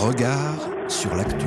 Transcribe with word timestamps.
Regard 0.00 0.54
sur 0.86 1.12
l'actu. 1.16 1.46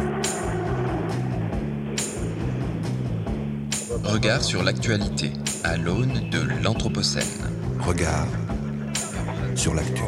Regard 4.04 4.44
sur 4.44 4.62
l'actualité 4.62 5.32
à 5.64 5.78
l'aune 5.78 6.30
de 6.30 6.42
l'Anthropocène. 6.62 7.24
Regard 7.80 8.28
sur 9.56 9.74
l'actu. 9.74 10.04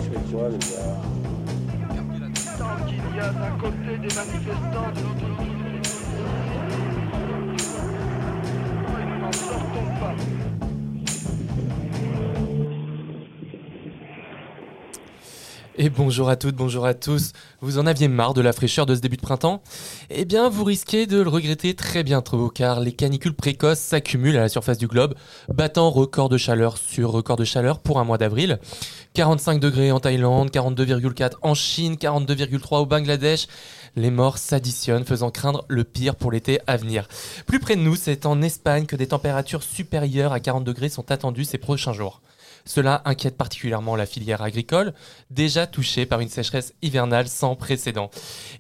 qu'il 2.86 3.16
y 3.16 3.20
a 3.20 3.30
d'un 3.30 3.58
côté 3.62 3.98
des 3.98 4.14
manifestants, 4.14 4.92
de 4.94 5.00
l'autre 5.00 5.63
Bonjour 15.90 16.30
à 16.30 16.36
toutes, 16.38 16.56
bonjour 16.56 16.86
à 16.86 16.94
tous. 16.94 17.34
Vous 17.60 17.78
en 17.78 17.86
aviez 17.86 18.08
marre 18.08 18.34
de 18.34 18.42
la 18.42 18.54
fraîcheur 18.54 18.86
de 18.86 18.96
ce 18.96 19.02
début 19.02 19.18
de 19.18 19.22
printemps? 19.22 19.62
Eh 20.10 20.24
bien, 20.24 20.48
vous 20.48 20.64
risquez 20.64 21.08
de 21.08 21.22
le 21.22 21.30
regretter 21.30 21.74
très 21.74 22.04
bientôt, 22.04 22.50
car 22.50 22.80
les 22.80 22.94
canicules 22.94 23.34
précoces 23.34 23.80
s'accumulent 23.80 24.38
à 24.38 24.42
la 24.42 24.50
surface 24.50 24.78
du 24.78 24.88
globe, 24.88 25.14
battant 25.50 25.90
record 25.90 26.30
de 26.30 26.38
chaleur 26.38 26.78
sur 26.78 27.12
record 27.12 27.36
de 27.36 27.44
chaleur 27.44 27.80
pour 27.80 28.00
un 28.00 28.06
mois 28.06 28.18
d'avril. 28.18 28.60
45 29.14 29.60
degrés 29.60 29.92
en 29.92 30.00
Thaïlande, 30.00 30.52
42,4 30.52 31.32
en 31.42 31.54
Chine, 31.54 31.96
42,3 31.96 32.78
au 32.78 32.86
Bangladesh. 32.86 33.48
Les 33.96 34.10
morts 34.10 34.38
s'additionnent, 34.38 35.06
faisant 35.06 35.32
craindre 35.32 35.66
le 35.68 35.84
pire 35.84 36.16
pour 36.16 36.32
l'été 36.32 36.60
à 36.66 36.78
venir. 36.78 37.08
Plus 37.46 37.60
près 37.60 37.76
de 37.76 37.82
nous, 37.82 37.96
c'est 37.96 38.26
en 38.26 38.42
Espagne 38.42 38.86
que 38.86 38.96
des 38.96 39.08
températures 39.08 39.64
supérieures 39.64 40.34
à 40.34 40.40
40 40.40 40.64
degrés 40.64 40.90
sont 40.90 41.12
attendues 41.12 41.46
ces 41.46 41.58
prochains 41.58 41.94
jours. 41.94 42.22
Cela 42.66 43.02
inquiète 43.06 43.38
particulièrement 43.38 43.96
la 43.96 44.06
filière 44.06 44.42
agricole, 44.42 44.94
déjà 45.30 45.68
touchée 45.68 46.06
par 46.06 46.22
une 46.22 46.30
sécheresse 46.30 46.74
hivernale 46.82 47.28
sans 47.28 47.56
précédent. 47.56 48.10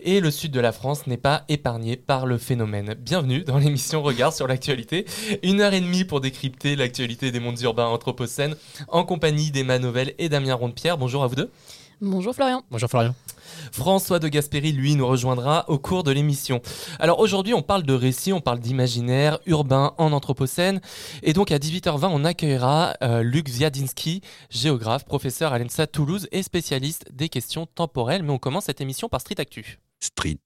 Et 0.01 0.19
le 0.19 0.29
sud 0.29 0.51
de 0.51 0.59
la 0.59 0.71
France 0.71 1.07
n'est 1.07 1.17
pas 1.17 1.45
épargné 1.47 1.95
par 1.95 2.25
le 2.25 2.37
phénomène. 2.37 2.95
Bienvenue 2.99 3.43
dans 3.43 3.57
l'émission 3.57 4.01
Regard 4.01 4.33
sur 4.33 4.47
l'actualité. 4.47 5.05
Une 5.41 5.61
heure 5.61 5.73
et 5.73 5.81
demie 5.81 6.03
pour 6.03 6.21
décrypter 6.21 6.75
l'actualité 6.75 7.31
des 7.31 7.39
mondes 7.39 7.61
urbains 7.61 7.87
anthropocènes 7.87 8.55
en 8.89 9.05
compagnie 9.05 9.51
d'Emma 9.51 9.79
Novelle 9.79 10.13
et 10.17 10.29
Damien 10.29 10.55
Rondepierre. 10.55 10.97
Bonjour 10.97 11.23
à 11.23 11.27
vous 11.27 11.35
deux. 11.35 11.51
Bonjour 12.01 12.35
Florian. 12.35 12.63
Bonjour 12.69 12.89
Florian. 12.89 13.15
François 13.71 14.19
de 14.19 14.27
Gasperi, 14.27 14.71
lui, 14.71 14.95
nous 14.95 15.07
rejoindra 15.07 15.65
au 15.69 15.77
cours 15.77 16.03
de 16.03 16.11
l'émission. 16.11 16.61
Alors 16.99 17.19
aujourd'hui, 17.19 17.53
on 17.53 17.61
parle 17.61 17.83
de 17.83 17.93
récits, 17.93 18.33
on 18.33 18.41
parle 18.41 18.59
d'imaginaire 18.59 19.39
urbain 19.45 19.93
en 19.97 20.11
Anthropocène. 20.11 20.81
Et 21.21 21.33
donc 21.33 21.51
à 21.51 21.57
18h20, 21.57 22.07
on 22.11 22.25
accueillera 22.25 22.95
euh, 23.03 23.23
Luc 23.23 23.47
Ziadinski, 23.49 24.21
géographe, 24.49 25.05
professeur 25.05 25.53
à 25.53 25.59
l'ENSA 25.59 25.87
Toulouse 25.87 26.27
et 26.31 26.43
spécialiste 26.43 27.05
des 27.11 27.29
questions 27.29 27.65
temporelles. 27.65 28.23
Mais 28.23 28.31
on 28.31 28.39
commence 28.39 28.65
cette 28.65 28.81
émission 28.81 29.09
par 29.09 29.21
Street 29.21 29.39
Actu. 29.39 29.79
Street. 29.99 30.37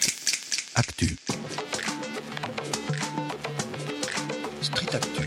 Actu. 0.75 1.17
Street 4.61 4.95
Actu. 4.95 5.23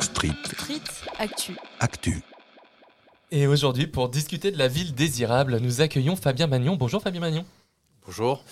Street. 0.00 0.32
Street 0.44 0.80
Actu. 1.18 1.56
Actu. 1.80 2.31
Et 3.34 3.46
aujourd'hui, 3.46 3.86
pour 3.86 4.10
discuter 4.10 4.50
de 4.50 4.58
la 4.58 4.68
ville 4.68 4.94
désirable, 4.94 5.58
nous 5.62 5.80
accueillons 5.80 6.16
Fabien 6.16 6.46
Magnon. 6.46 6.76
Bonjour 6.76 7.00
Fabien 7.00 7.22
Magnon. 7.22 7.46
Bonjour. 8.04 8.44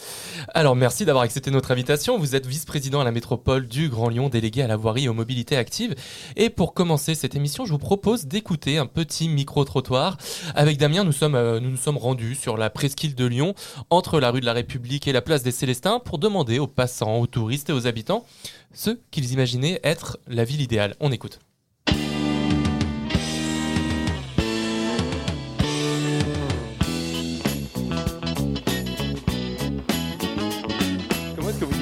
Alors 0.55 0.75
merci 0.75 1.05
d'avoir 1.05 1.23
accepté 1.23 1.50
notre 1.50 1.70
invitation. 1.70 2.17
Vous 2.17 2.34
êtes 2.34 2.47
vice-président 2.47 2.98
à 2.98 3.05
la 3.05 3.12
métropole 3.12 3.69
du 3.69 3.91
Grand 3.91 4.08
Lyon, 4.08 4.31
délégué 4.31 4.62
à 4.62 4.67
la 4.67 4.77
voirie 4.77 5.05
et 5.05 5.08
aux 5.11 5.12
mobilités 5.12 5.58
actives. 5.58 5.95
Et 6.36 6.48
pour 6.48 6.73
commencer 6.73 7.14
cette 7.14 7.34
émission, 7.34 7.67
je 7.67 7.73
vous 7.73 7.78
propose 7.78 8.25
d'écouter 8.25 8.78
un 8.78 8.86
petit 8.86 9.28
micro-trottoir. 9.28 10.17
Avec 10.55 10.78
Damien, 10.78 11.05
nous 11.05 11.12
sommes, 11.12 11.34
euh, 11.34 11.61
nous 11.61 11.73
nous 11.73 11.77
sommes 11.77 11.98
rendus 11.98 12.34
sur 12.34 12.56
la 12.56 12.70
presqu'île 12.70 13.14
de 13.14 13.27
Lyon, 13.27 13.55
entre 13.91 14.19
la 14.19 14.31
rue 14.31 14.41
de 14.41 14.47
la 14.47 14.55
République 14.55 15.06
et 15.06 15.12
la 15.12 15.20
place 15.20 15.42
des 15.42 15.52
Célestins, 15.52 15.98
pour 15.98 16.18
demander 16.18 16.58
aux 16.58 16.67
passants, 16.67 17.18
aux 17.18 17.27
touristes 17.27 17.68
et 17.68 17.74
aux 17.74 17.86
habitants 17.86 18.24
ce 18.73 18.98
qu'ils 19.11 19.33
imaginaient 19.33 19.79
être 19.85 20.18
la 20.27 20.45
ville 20.45 20.62
idéale. 20.62 20.95
On 21.01 21.12
écoute. 21.12 21.39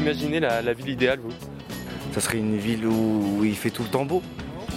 Imaginez 0.08 0.40
la, 0.40 0.62
la 0.62 0.72
ville 0.72 0.88
idéale, 0.88 1.18
vous 1.22 1.30
Ça 2.14 2.20
serait 2.20 2.38
une 2.38 2.56
ville 2.56 2.86
où, 2.86 3.38
où 3.38 3.44
il 3.44 3.54
fait 3.54 3.68
tout 3.70 3.82
le 3.82 3.90
temps 3.90 4.06
beau, 4.06 4.22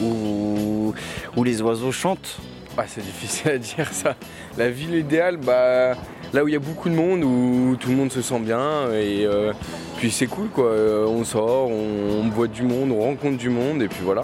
où, 0.01 0.93
où 1.37 1.43
les 1.43 1.61
oiseaux 1.61 1.93
chantent. 1.93 2.37
Ah, 2.77 2.83
c'est 2.87 3.01
difficile 3.01 3.51
à 3.51 3.57
dire 3.57 3.87
ça. 3.93 4.15
La 4.57 4.69
ville 4.69 4.93
idéale, 4.95 5.37
bah, 5.37 5.93
là 6.33 6.43
où 6.43 6.47
il 6.49 6.53
y 6.53 6.57
a 6.57 6.59
beaucoup 6.59 6.89
de 6.89 6.95
monde, 6.95 7.23
où 7.23 7.77
tout 7.79 7.89
le 7.89 7.95
monde 7.95 8.11
se 8.11 8.21
sent 8.21 8.39
bien, 8.39 8.91
et 8.91 9.25
euh, 9.25 9.53
puis 9.97 10.11
c'est 10.11 10.27
cool 10.27 10.49
quoi. 10.49 10.65
Euh, 10.65 11.05
On 11.07 11.23
sort, 11.23 11.69
on, 11.69 12.21
on 12.23 12.29
voit 12.29 12.47
du 12.47 12.63
monde, 12.63 12.91
on 12.91 12.99
rencontre 13.01 13.37
du 13.37 13.49
monde, 13.49 13.81
et 13.81 13.87
puis 13.87 14.01
voilà. 14.03 14.23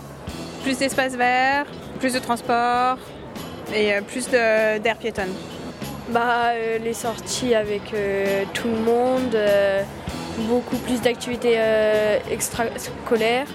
plus 0.64 0.78
d'espace 0.78 1.16
vert, 1.16 1.66
plus 2.00 2.14
de 2.14 2.20
transport 2.20 2.98
et 3.74 3.94
euh, 3.94 4.02
plus 4.02 4.30
d'air 4.30 4.98
piétonne. 5.00 5.34
Bah, 6.12 6.52
euh, 6.52 6.78
les 6.80 6.94
sorties 6.94 7.54
avec 7.54 7.94
euh, 7.94 8.44
tout 8.54 8.70
le 8.70 8.80
monde, 8.80 9.36
euh, 9.36 9.84
beaucoup 10.38 10.78
plus 10.78 11.02
d'activités 11.02 11.56
euh, 11.58 12.20
extrascolaires. 12.30 13.48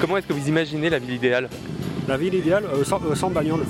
Comment 0.00 0.16
est-ce 0.16 0.26
que 0.26 0.32
vous 0.32 0.48
imaginez 0.48 0.88
la 0.88 0.98
ville 0.98 1.14
idéale? 1.14 1.48
La 2.08 2.16
ville 2.16 2.34
idéale, 2.34 2.64
euh, 2.64 2.82
sans, 2.84 3.00
euh, 3.04 3.14
sans 3.14 3.28
bagnole. 3.28 3.60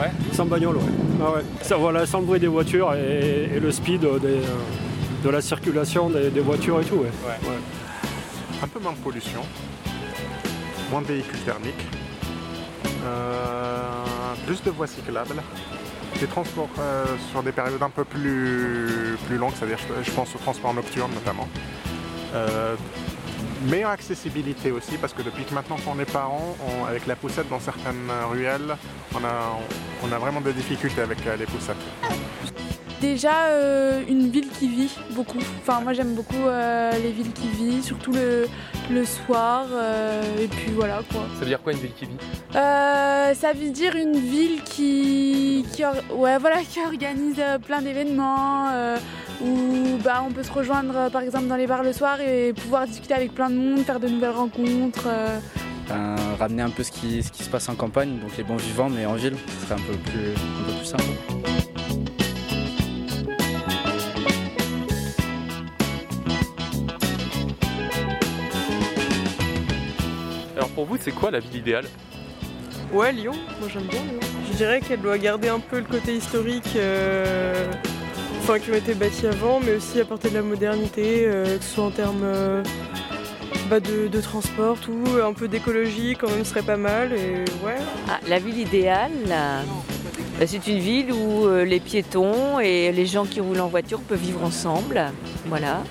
Ouais. 0.00 0.10
Sans 0.32 0.46
bagnole, 0.46 0.76
ouais. 0.76 0.82
Ah 1.22 1.30
ouais. 1.30 1.42
Ça, 1.60 1.76
voilà, 1.76 2.06
sans 2.06 2.20
le 2.20 2.24
bruit 2.24 2.40
des 2.40 2.46
voitures 2.46 2.94
et, 2.94 3.50
et 3.54 3.60
le 3.60 3.70
speed 3.70 4.04
euh, 4.04 4.18
des, 4.18 4.28
euh, 4.28 5.24
de 5.24 5.28
la 5.28 5.42
circulation 5.42 6.08
des, 6.08 6.30
des 6.30 6.40
voitures 6.40 6.80
et 6.80 6.84
tout. 6.84 6.96
Ouais. 6.96 7.02
Ouais. 7.02 7.48
Ouais. 7.48 7.77
Un 8.62 8.68
peu 8.68 8.80
moins 8.80 8.92
de 8.92 8.98
pollution, 8.98 9.40
moins 10.90 11.02
de 11.02 11.06
véhicules 11.06 11.40
thermiques, 11.40 11.86
euh, 13.04 14.04
plus 14.46 14.62
de 14.62 14.70
voies 14.70 14.86
cyclables, 14.86 15.42
des 16.18 16.26
transports 16.26 16.68
euh, 16.78 17.04
sur 17.30 17.42
des 17.42 17.52
périodes 17.52 17.82
un 17.82 17.90
peu 17.90 18.04
plus, 18.04 19.16
plus 19.26 19.36
longues, 19.36 19.52
c'est-à-dire 19.56 19.78
je, 20.02 20.10
pense 20.10 20.34
aux 20.34 20.38
transports 20.38 20.74
nocturnes 20.74 21.12
notamment. 21.14 21.48
Euh, 22.34 22.74
meilleure 23.66 23.90
accessibilité 23.90 24.70
aussi, 24.70 24.96
parce 24.98 25.12
que 25.12 25.22
depuis 25.22 25.44
que 25.44 25.54
maintenant 25.54 25.76
qu'on 25.76 25.98
est 25.98 26.10
parents, 26.10 26.56
avec 26.88 27.06
la 27.06 27.16
poussette 27.16 27.48
dans 27.48 27.60
certaines 27.60 28.10
ruelles, 28.30 28.76
on 29.14 29.24
a, 29.24 29.58
on 30.02 30.12
a 30.12 30.18
vraiment 30.18 30.40
des 30.40 30.52
difficultés 30.52 31.00
avec 31.00 31.18
les 31.24 31.46
poussettes. 31.46 31.76
Déjà, 33.00 33.46
euh, 33.50 34.02
une 34.08 34.28
ville 34.28 34.48
qui 34.58 34.66
vit 34.66 34.90
beaucoup. 35.12 35.38
Enfin, 35.60 35.80
moi 35.82 35.92
j'aime 35.92 36.14
beaucoup 36.14 36.34
euh, 36.48 36.90
les 37.00 37.12
villes 37.12 37.32
qui 37.32 37.46
vivent, 37.48 37.84
surtout 37.84 38.10
le, 38.12 38.48
le 38.90 39.04
soir. 39.04 39.66
euh, 39.72 40.20
et 40.42 40.48
puis 40.48 40.72
voilà 40.74 41.00
quoi. 41.12 41.22
Ça 41.34 41.40
veut 41.40 41.46
dire 41.46 41.62
quoi 41.62 41.72
une 41.72 41.78
ville 41.78 41.92
qui 41.96 42.06
vit? 42.06 42.16
Euh, 42.56 43.34
ça 43.34 43.52
veut 43.52 43.70
dire 43.70 43.94
une 43.94 44.18
ville 44.18 44.62
qui, 44.64 45.64
qui, 45.72 45.84
or- 45.84 45.94
ouais, 46.18 46.38
voilà, 46.38 46.56
qui 46.68 46.80
organise 46.80 47.36
euh, 47.38 47.58
plein 47.60 47.82
d'événements, 47.82 48.68
euh, 48.72 48.96
où 49.44 49.98
bah, 50.02 50.24
on 50.28 50.32
peut 50.32 50.42
se 50.42 50.50
rejoindre 50.52 51.08
par 51.12 51.22
exemple 51.22 51.46
dans 51.46 51.56
les 51.56 51.68
bars 51.68 51.84
le 51.84 51.92
soir 51.92 52.20
et 52.20 52.52
pouvoir 52.52 52.86
discuter 52.88 53.14
avec 53.14 53.32
plein 53.32 53.48
de 53.50 53.54
monde, 53.54 53.84
faire 53.84 54.00
de 54.00 54.08
nouvelles 54.08 54.30
rencontres. 54.30 55.04
euh. 55.06 55.38
Ben, 55.88 56.16
ramener 56.38 56.62
un 56.62 56.70
peu 56.70 56.82
ce 56.82 56.90
qui, 56.90 57.22
ce 57.22 57.30
qui 57.30 57.44
se 57.44 57.48
passe 57.48 57.68
en 57.68 57.74
campagne, 57.76 58.18
donc 58.18 58.36
les 58.36 58.42
bons 58.44 58.56
vivants, 58.56 58.90
mais 58.90 59.06
en 59.06 59.14
ville, 59.14 59.36
ce 59.60 59.66
serait 59.66 59.80
un 59.80 59.84
peu 59.86 59.96
plus, 59.96 60.32
un 60.32 60.66
peu 60.66 60.72
plus 60.76 60.84
simple. 60.84 61.57
Pour 70.78 70.86
vous, 70.86 70.96
c'est 70.96 71.10
quoi 71.10 71.32
la 71.32 71.40
ville 71.40 71.56
idéale 71.56 71.86
Ouais, 72.92 73.10
Lyon, 73.12 73.32
moi 73.58 73.68
j'aime 73.68 73.88
bien 73.88 73.98
Lyon. 73.98 74.20
Je 74.48 74.56
dirais 74.56 74.80
qu'elle 74.80 75.00
doit 75.00 75.18
garder 75.18 75.48
un 75.48 75.58
peu 75.58 75.78
le 75.78 75.84
côté 75.84 76.14
historique, 76.14 76.76
euh, 76.76 77.66
enfin 78.38 78.60
qui 78.60 78.70
ont 78.70 78.74
été 78.74 78.94
bâtis 78.94 79.26
avant, 79.26 79.58
mais 79.58 79.74
aussi 79.74 80.00
apporter 80.00 80.30
de 80.30 80.36
la 80.36 80.42
modernité, 80.42 81.24
euh, 81.26 81.58
que 81.58 81.64
ce 81.64 81.74
soit 81.74 81.82
en 81.82 81.90
termes 81.90 82.22
euh, 82.22 82.62
bah, 83.68 83.80
de, 83.80 84.06
de 84.06 84.20
transport, 84.20 84.78
tout, 84.78 85.02
un 85.20 85.32
peu 85.32 85.48
d'écologie 85.48 86.14
quand 86.16 86.30
même 86.30 86.44
serait 86.44 86.62
pas 86.62 86.76
mal, 86.76 87.12
et 87.12 87.38
ouais. 87.66 87.78
Ah, 88.08 88.20
la 88.28 88.38
ville 88.38 88.58
idéale, 88.58 89.10
là, 89.26 89.62
bah, 90.38 90.46
c'est 90.46 90.64
une 90.68 90.78
ville 90.78 91.12
où 91.12 91.48
les 91.48 91.80
piétons 91.80 92.60
et 92.60 92.92
les 92.92 93.06
gens 93.06 93.24
qui 93.24 93.40
roulent 93.40 93.62
en 93.62 93.66
voiture 93.66 93.98
peuvent 94.02 94.22
vivre 94.22 94.44
ensemble. 94.44 95.06
Voilà. 95.46 95.82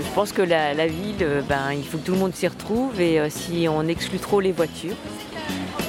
Je 0.00 0.14
pense 0.14 0.32
que 0.32 0.42
la, 0.42 0.72
la 0.74 0.86
ville, 0.86 1.16
euh, 1.22 1.42
ben, 1.48 1.72
il 1.76 1.84
faut 1.84 1.98
que 1.98 2.06
tout 2.06 2.12
le 2.12 2.18
monde 2.18 2.34
s'y 2.34 2.48
retrouve 2.48 3.00
et 3.00 3.20
euh, 3.20 3.28
si 3.28 3.66
on 3.68 3.86
exclut 3.88 4.18
trop 4.18 4.40
les 4.40 4.52
voitures, 4.52 4.96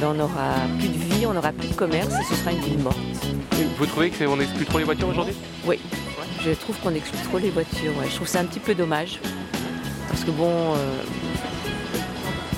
ben, 0.02 0.08
on 0.10 0.14
n'aura 0.16 0.56
plus 0.80 0.90
de 0.90 0.98
vie, 0.98 1.26
on 1.26 1.34
n'aura 1.34 1.52
plus 1.54 1.70
de 1.70 1.74
commerce 1.74 2.14
et 2.20 2.24
ce 2.34 2.36
sera 2.36 2.52
une 2.52 2.60
ville 2.60 2.80
morte. 2.80 2.98
Vous 3.78 3.86
trouvez 3.86 4.10
qu'on 4.10 4.40
exclut 4.40 4.66
trop 4.66 4.80
les 4.80 4.84
voitures 4.84 5.08
aujourd'hui? 5.10 5.36
Oui, 5.66 5.80
je 6.44 6.52
trouve 6.52 6.78
qu'on 6.80 6.94
exclut 6.94 7.20
trop 7.30 7.38
les 7.38 7.50
voitures. 7.50 7.92
ouais. 8.00 8.08
Je 8.10 8.16
trouve 8.16 8.28
ça 8.28 8.40
un 8.42 8.46
petit 8.46 8.60
peu 8.60 8.76
dommage. 8.76 9.20
Parce 10.10 10.24
que 10.24 10.32
bon, 10.32 10.74
euh, 10.76 10.76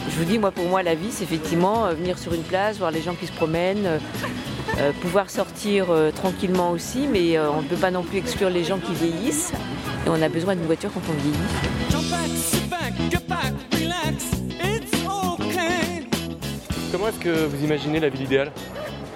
je 0.09 0.15
vous 0.17 0.25
dis, 0.25 0.39
moi 0.39 0.51
pour 0.51 0.65
moi 0.65 0.83
la 0.83 0.95
vie 0.95 1.11
c'est 1.11 1.23
effectivement 1.23 1.87
venir 1.89 2.17
sur 2.17 2.33
une 2.33 2.43
place, 2.43 2.77
voir 2.77 2.91
les 2.91 3.01
gens 3.01 3.13
qui 3.15 3.27
se 3.27 3.31
promènent, 3.31 3.99
euh, 4.77 4.91
pouvoir 5.01 5.29
sortir 5.29 5.87
euh, 5.89 6.11
tranquillement 6.11 6.71
aussi, 6.71 7.07
mais 7.11 7.37
euh, 7.37 7.49
on 7.49 7.61
ne 7.61 7.67
peut 7.67 7.75
pas 7.75 7.91
non 7.91 8.03
plus 8.03 8.17
exclure 8.17 8.49
les 8.49 8.63
gens 8.63 8.79
qui 8.79 8.93
vieillissent. 8.93 9.51
Et 10.05 10.09
on 10.09 10.21
a 10.21 10.29
besoin 10.29 10.55
d'une 10.55 10.65
voiture 10.65 10.91
quand 10.93 11.01
on 11.09 11.13
vieillit. 11.13 11.37
Comment 16.91 17.07
est-ce 17.09 17.19
que 17.19 17.45
vous 17.45 17.63
imaginez 17.63 17.99
la 17.99 18.09
ville 18.09 18.23
idéale? 18.23 18.51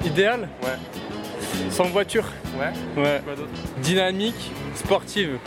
Idéal 0.05 0.49
Ouais. 0.63 1.69
Sans 1.69 1.85
voiture? 1.85 2.25
Ouais 2.57 3.01
Ouais. 3.01 3.21
Quoi 3.23 3.33
Dynamique, 3.81 4.51
sportive. 4.75 5.37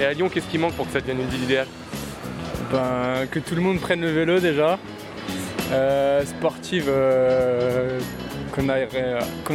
Et 0.00 0.04
à 0.04 0.12
Lyon, 0.12 0.28
qu'est-ce 0.28 0.46
qui 0.46 0.58
manque 0.58 0.74
pour 0.74 0.86
que 0.86 0.92
ça 0.92 1.00
devienne 1.00 1.20
une 1.20 1.28
ville 1.28 1.44
idéale? 1.44 1.66
Ben, 2.72 3.26
que 3.30 3.38
tout 3.38 3.54
le 3.54 3.60
monde 3.60 3.80
prenne 3.80 4.00
le 4.00 4.10
vélo 4.10 4.40
déjà. 4.40 4.78
Euh, 5.72 6.24
sportive, 6.24 6.86
euh, 6.88 7.98
qu'on 8.54 8.68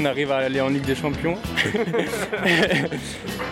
arrive, 0.05 0.31
à 0.31 0.37
aller 0.37 0.61
en 0.61 0.69
Ligue 0.69 0.85
des 0.85 0.95
Champions. 0.95 1.37
et, 2.45 2.89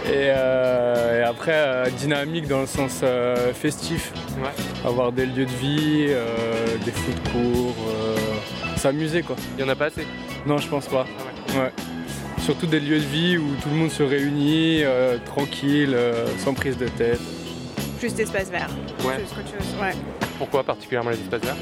euh, 0.10 1.20
et 1.20 1.24
après, 1.24 1.54
euh, 1.54 1.90
dynamique 1.90 2.48
dans 2.48 2.62
le 2.62 2.68
sens 2.68 3.02
euh, 3.04 3.54
festif. 3.54 4.12
Avoir 4.86 5.12
des 5.12 5.26
lieux 5.26 5.46
de 5.46 5.52
vie, 5.52 6.08
des 6.86 6.92
foot 6.92 7.16
courts, 7.32 7.76
euh, 7.90 8.16
s'amuser 8.76 9.22
quoi. 9.24 9.36
Il 9.58 9.64
n'y 9.64 9.70
en 9.70 9.72
a 9.72 9.76
pas 9.76 9.86
assez 9.86 10.06
Non, 10.46 10.58
je 10.58 10.68
pense 10.68 10.88
pas. 10.88 11.06
Ouais. 11.50 11.72
Surtout 12.40 12.68
des 12.68 12.80
lieux 12.80 13.00
de 13.00 13.06
vie 13.06 13.38
où 13.38 13.56
tout 13.62 13.70
le 13.70 13.76
monde 13.76 13.92
se 13.92 14.04
réunit, 14.04 14.84
tranquille, 15.26 15.98
sans 16.38 16.54
prise 16.54 16.78
de 16.78 16.88
tête. 16.88 17.20
Plus 18.00 18.14
d'espace 18.14 18.50
vert. 18.50 18.70
Ouais. 19.04 19.18
Chose. 19.18 19.98
Pourquoi 20.38 20.64
particulièrement 20.64 21.10
les 21.10 21.20
espaces 21.20 21.42
verts 21.42 21.56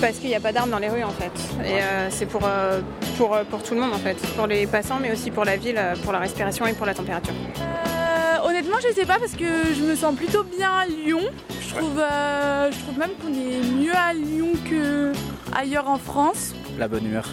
Parce 0.00 0.16
qu'il 0.18 0.28
n'y 0.28 0.34
a 0.34 0.40
pas 0.40 0.52
d'arbres 0.52 0.70
dans 0.70 0.78
les 0.78 0.88
rues 0.88 1.04
en 1.04 1.10
fait. 1.10 1.30
Et 1.64 1.80
euh, 1.80 2.08
c'est 2.10 2.26
pour, 2.26 2.42
euh, 2.44 2.80
pour, 3.16 3.34
euh, 3.34 3.44
pour 3.44 3.62
tout 3.62 3.74
le 3.74 3.80
monde 3.80 3.92
en 3.94 3.98
fait. 3.98 4.16
Pour 4.36 4.46
les 4.46 4.66
passants 4.66 4.98
mais 5.00 5.12
aussi 5.12 5.30
pour 5.30 5.44
la 5.44 5.56
ville, 5.56 5.80
pour 6.02 6.12
la 6.12 6.18
respiration 6.18 6.66
et 6.66 6.72
pour 6.72 6.86
la 6.86 6.94
température. 6.94 7.34
Euh, 7.60 8.48
honnêtement, 8.48 8.76
je 8.86 8.92
sais 8.94 9.06
pas 9.06 9.18
parce 9.18 9.32
que 9.32 9.44
je 9.76 9.82
me 9.82 9.94
sens 9.94 10.14
plutôt 10.16 10.42
bien 10.42 10.70
à 10.72 10.86
Lyon. 10.86 11.20
Je 11.60 11.74
trouve, 11.74 11.98
euh, 12.00 12.70
je 12.72 12.78
trouve 12.78 12.98
même 12.98 13.10
qu'on 13.22 13.32
est 13.32 13.60
mieux 13.84 13.94
à 13.94 14.12
Lyon 14.12 14.52
que 14.68 15.12
ailleurs 15.54 15.88
en 15.88 15.98
France. 15.98 16.52
La 16.78 16.88
bonne 16.88 17.06
humeur. 17.06 17.28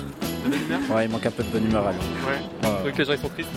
bonne 0.45 0.53
humeur 0.53 0.79
Ouais, 0.95 1.05
il 1.05 1.11
manque 1.11 1.25
un 1.25 1.31
peu 1.31 1.43
de 1.43 1.49
bonne 1.49 1.65
humeur 1.65 1.87
à 1.87 1.91
Lyon. 1.91 2.01
Ouais. 2.27 2.69
Ouais. 2.69 2.83
Donc 2.89 2.97
les 2.97 3.05
gens 3.05 3.13
ils 3.13 3.19
sont 3.19 3.29
tristes 3.29 3.49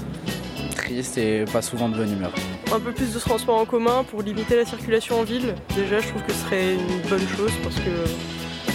Triste 0.76 1.18
et 1.18 1.44
pas 1.52 1.62
souvent 1.62 1.88
de 1.88 1.96
bonne 1.96 2.12
humeur. 2.12 2.32
Un 2.72 2.78
peu 2.78 2.92
plus 2.92 3.12
de 3.12 3.18
transport 3.18 3.58
en 3.58 3.64
commun 3.64 4.04
pour 4.04 4.22
limiter 4.22 4.56
la 4.56 4.64
circulation 4.64 5.20
en 5.20 5.24
ville. 5.24 5.54
Déjà, 5.74 6.00
je 6.00 6.08
trouve 6.08 6.22
que 6.22 6.32
ce 6.32 6.38
serait 6.44 6.74
une 6.74 7.08
bonne 7.08 7.26
chose 7.36 7.52
parce 7.62 7.76
que. 7.76 7.90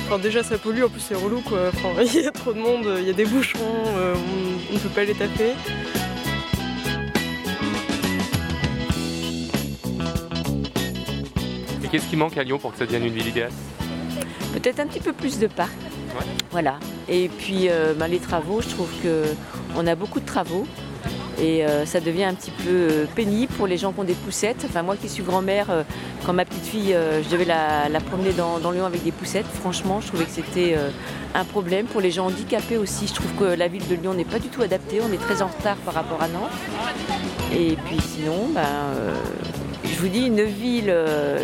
Enfin, 0.05 0.19
déjà, 0.19 0.43
ça 0.43 0.57
pollue, 0.57 0.83
en 0.83 0.89
plus, 0.89 0.99
c'est 0.99 1.15
relou 1.15 1.41
quoi. 1.41 1.69
Enfin, 1.69 2.01
il 2.03 2.21
y 2.21 2.27
a 2.27 2.31
trop 2.31 2.53
de 2.53 2.59
monde, 2.59 2.87
il 2.99 3.07
y 3.07 3.09
a 3.09 3.13
des 3.13 3.25
bouchons, 3.25 3.59
euh, 3.95 4.15
on 4.69 4.73
ne 4.73 4.79
peut 4.79 4.89
pas 4.89 5.05
les 5.05 5.13
taper. 5.13 5.53
Et 11.83 11.87
qu'est-ce 11.87 12.07
qui 12.07 12.17
manque 12.17 12.37
à 12.37 12.43
Lyon 12.43 12.57
pour 12.57 12.73
que 12.73 12.77
ça 12.79 12.85
devienne 12.85 13.05
une 13.05 13.13
ville 13.13 13.27
idéale? 13.27 13.51
Peut-être 14.53 14.79
un 14.79 14.87
petit 14.87 14.99
peu 14.99 15.13
plus 15.13 15.39
de 15.39 15.47
parcs. 15.47 15.71
Voilà. 16.51 16.79
Et 17.07 17.29
puis 17.29 17.69
euh, 17.69 17.93
ben, 17.93 18.07
les 18.07 18.19
travaux, 18.19 18.61
je 18.61 18.69
trouve 18.69 18.89
que 19.01 19.23
on 19.77 19.87
a 19.87 19.95
beaucoup 19.95 20.19
de 20.19 20.25
travaux. 20.25 20.65
Et 21.41 21.65
euh, 21.65 21.85
ça 21.87 21.99
devient 21.99 22.25
un 22.25 22.35
petit 22.35 22.51
peu 22.51 22.69
euh, 22.69 23.05
pénible 23.15 23.51
pour 23.53 23.65
les 23.65 23.77
gens 23.77 23.91
qui 23.91 23.99
ont 23.99 24.03
des 24.03 24.13
poussettes. 24.13 24.63
Enfin, 24.69 24.83
moi 24.83 24.95
qui 24.95 25.09
suis 25.09 25.23
grand-mère, 25.23 25.71
euh, 25.71 25.83
quand 26.23 26.33
ma 26.33 26.45
petite 26.45 26.65
fille, 26.65 26.95
je 26.95 27.29
devais 27.29 27.45
la, 27.45 27.99
promener 27.99 28.31
dans, 28.31 28.71
Lyon 28.71 28.85
avec 28.85 29.03
des 29.03 29.11
poussettes, 29.11 29.47
franchement, 29.47 29.99
je 30.01 30.07
trouvais 30.07 30.25
que 30.25 30.31
c'était 30.31 30.75
un 31.33 31.43
problème. 31.43 31.87
Pour 31.87 31.99
les 31.99 32.11
gens 32.11 32.27
handicapés 32.27 32.77
aussi, 32.77 33.07
je 33.07 33.13
trouve 33.13 33.31
que 33.33 33.43
la 33.43 33.67
ville 33.67 33.87
de 33.87 33.95
Lyon 33.95 34.13
n'est 34.13 34.25
pas 34.25 34.37
du 34.37 34.49
tout 34.49 34.61
adaptée. 34.61 34.99
On 35.01 35.11
est 35.11 35.17
très 35.17 35.41
en 35.41 35.47
retard 35.47 35.77
par 35.77 35.95
rapport 35.95 36.21
à 36.21 36.27
Nantes. 36.27 36.51
Et 37.53 37.75
puis 37.85 37.97
sinon, 37.99 38.49
ben, 38.53 38.63
je 39.83 39.99
vous 39.99 40.09
dis, 40.09 40.27
une 40.27 40.43
ville, 40.43 40.93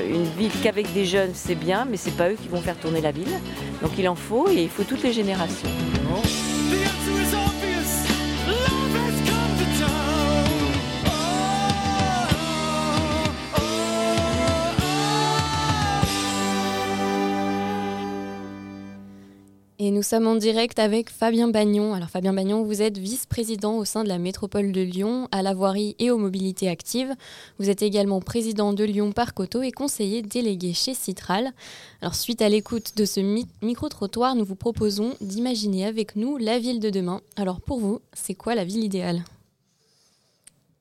une 0.09 0.25
ville 0.37 0.51
qu'avec 0.61 0.93
des 0.93 1.05
jeunes, 1.05 1.31
c'est 1.33 1.55
bien, 1.55 1.87
mais 1.89 1.97
c'est 1.97 2.15
pas 2.15 2.29
eux 2.29 2.37
qui 2.39 2.47
vont 2.49 2.61
faire 2.61 2.77
tourner 2.77 3.01
la 3.01 3.11
ville. 3.11 3.33
Donc 3.81 3.91
il 3.97 4.07
en 4.07 4.15
faut 4.15 4.47
et 4.49 4.61
il 4.61 4.69
faut 4.69 4.83
toutes 4.83 5.03
les 5.03 5.13
générations. 5.13 5.69
Et 19.79 19.91
nous 19.91 20.01
sommes 20.01 20.25
en 20.25 20.35
direct 20.35 20.79
avec 20.79 21.11
Fabien 21.11 21.49
Bagnon. 21.49 21.93
Alors 21.93 22.09
Fabien 22.09 22.33
Bagnon, 22.33 22.63
vous 22.63 22.81
êtes 22.81 22.97
vice-président 22.97 23.77
au 23.77 23.85
sein 23.85 24.03
de 24.03 24.09
la 24.09 24.17
métropole 24.17 24.71
de 24.71 24.81
Lyon 24.81 25.27
à 25.31 25.43
la 25.43 25.53
voirie 25.53 25.95
et 25.99 26.09
aux 26.09 26.17
mobilités 26.17 26.67
actives. 26.67 27.13
Vous 27.59 27.69
êtes 27.69 27.83
également 27.83 28.19
président 28.19 28.73
de 28.73 28.83
Lyon 28.83 29.11
Parc 29.11 29.39
Auto 29.39 29.61
et 29.61 29.71
conseiller 29.71 30.23
délégué 30.23 30.73
chez 30.73 30.95
Citral. 30.95 31.51
Alors 32.01 32.15
suite 32.15 32.41
à 32.41 32.49
l'écoute 32.49 32.97
de 32.97 33.05
ce 33.05 33.19
mi- 33.19 33.47
micro-trottoir, 33.61 34.35
nous 34.35 34.45
vous 34.45 34.55
proposons 34.55 35.13
d'imaginer 35.21 35.85
avec 35.85 36.15
nous 36.15 36.37
la 36.37 36.57
ville 36.57 36.79
de 36.79 36.89
demain. 36.89 37.21
Alors 37.35 37.61
pour 37.61 37.79
vous, 37.79 38.01
c'est 38.13 38.33
quoi 38.33 38.55
la 38.55 38.65
ville 38.65 38.83
idéale? 38.83 39.23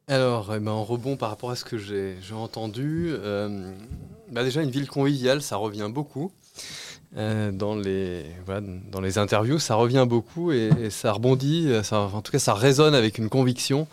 Alors, 0.09 0.55
eh 0.55 0.61
ben, 0.61 0.71
en 0.71 0.85
rebond 0.85 1.17
par 1.17 1.29
rapport 1.29 1.51
à 1.51 1.57
ce 1.57 1.65
que 1.65 1.77
j'ai 1.77 2.15
j'ai 2.23 2.35
entendu, 2.35 3.09
euh, 3.11 3.73
bah 4.31 4.43
déjà 4.43 4.63
une 4.63 4.71
ville 4.71 4.89
conviviale, 4.89 5.43
ça 5.43 5.57
revient 5.57 5.91
beaucoup. 5.93 6.31
Euh, 7.17 7.51
dans, 7.51 7.75
les, 7.75 8.27
dans 8.91 9.01
les 9.01 9.17
interviews, 9.17 9.59
ça 9.59 9.75
revient 9.75 10.05
beaucoup 10.07 10.53
et, 10.53 10.91
ça 10.91 11.13
rebondit, 11.13 11.67
euh, 11.69 11.83
en 11.93 12.21
tout 12.21 12.31
cas 12.31 12.39
ça 12.39 12.53
résonne 12.53 12.95
avec 12.95 13.17
une 13.17 13.31
conviction. 13.31 13.89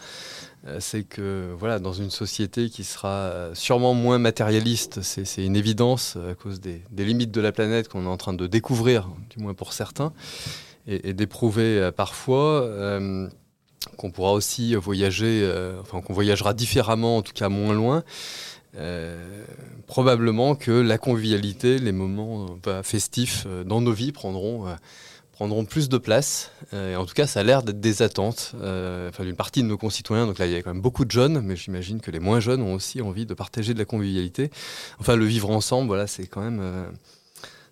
Euh, 0.67 0.77
c'est 0.81 1.03
que 1.03 1.53
voilà, 1.57 1.79
dans 1.79 1.93
une 1.93 2.09
société 2.09 2.69
qui 2.69 2.83
sera 2.83 3.49
sûrement 3.53 3.93
moins 3.93 4.17
matérialiste, 4.17 5.01
c'est 5.01 5.45
une 5.45 5.55
évidence 5.55 6.17
à 6.29 6.35
cause 6.35 6.59
des, 6.59 6.81
limites 6.97 7.31
de 7.31 7.39
la 7.39 7.53
planète 7.53 7.87
qu'on 7.87 8.03
est 8.03 8.09
en 8.09 8.17
train 8.17 8.33
de 8.33 8.45
découvrir, 8.45 9.09
du 9.29 9.41
moins 9.41 9.53
pour 9.53 9.71
certains, 9.71 10.11
et, 10.87 11.13
d'éprouver 11.13 11.91
parfois. 11.95 12.69
qu'on 13.97 14.11
pourra 14.11 14.31
aussi 14.31 14.75
voyager, 14.75 15.49
enfin 15.81 16.01
qu'on 16.01 16.13
voyagera 16.13 16.53
différemment, 16.53 17.17
en 17.17 17.21
tout 17.21 17.33
cas 17.33 17.47
moins 17.49 17.73
loin. 17.73 18.03
Euh, 18.75 19.45
probablement 19.85 20.55
que 20.55 20.71
la 20.71 20.97
convivialité, 20.97 21.77
les 21.77 21.91
moments 21.91 22.57
euh, 22.65 22.81
festifs 22.81 23.43
euh, 23.45 23.63
dans 23.63 23.81
nos 23.81 23.91
vies 23.91 24.11
prendront, 24.11 24.65
prendront 25.31 25.65
plus 25.65 25.89
de 25.89 25.97
place. 25.97 26.51
En 26.71 27.05
tout 27.05 27.13
cas, 27.13 27.27
ça 27.27 27.41
a 27.41 27.43
l'air 27.43 27.63
d'être 27.63 27.79
des 27.79 28.01
attentes 28.01 28.53
enfin, 28.55 29.23
d'une 29.23 29.35
partie 29.35 29.61
de 29.61 29.67
nos 29.67 29.77
concitoyens. 29.77 30.25
Donc 30.25 30.39
là, 30.39 30.45
il 30.45 30.51
y 30.51 30.55
a 30.55 30.61
quand 30.61 30.73
même 30.73 30.81
beaucoup 30.81 31.05
de 31.05 31.11
jeunes, 31.11 31.41
mais 31.41 31.55
j'imagine 31.55 32.01
que 32.01 32.11
les 32.11 32.19
moins 32.19 32.39
jeunes 32.39 32.61
ont 32.61 32.73
aussi 32.73 33.01
envie 33.01 33.25
de 33.25 33.33
partager 33.33 33.73
de 33.73 33.79
la 33.79 33.85
convivialité. 33.85 34.51
Enfin, 34.99 35.15
le 35.15 35.25
vivre 35.25 35.49
ensemble, 35.49 35.87
voilà, 35.87 36.07
c'est 36.07 36.27
quand 36.27 36.41
même 36.41 36.61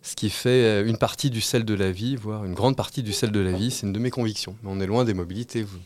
ce 0.01 0.15
qui 0.15 0.29
fait 0.31 0.81
une 0.87 0.97
partie 0.97 1.29
du 1.29 1.39
sel 1.39 1.63
de 1.63 1.73
la 1.75 1.91
vie, 1.91 2.15
voire 2.15 2.45
une 2.45 2.55
grande 2.55 2.75
partie 2.75 3.03
du 3.03 3.13
sel 3.13 3.31
de 3.31 3.39
la 3.39 3.51
vie. 3.51 3.71
C'est 3.71 3.85
une 3.85 3.93
de 3.93 3.99
mes 3.99 4.11
convictions. 4.11 4.55
Mais 4.63 4.69
on 4.71 4.79
est 4.79 4.87
loin 4.87 5.05
des 5.05 5.13
mobilités. 5.13 5.61
Vous. 5.61 5.79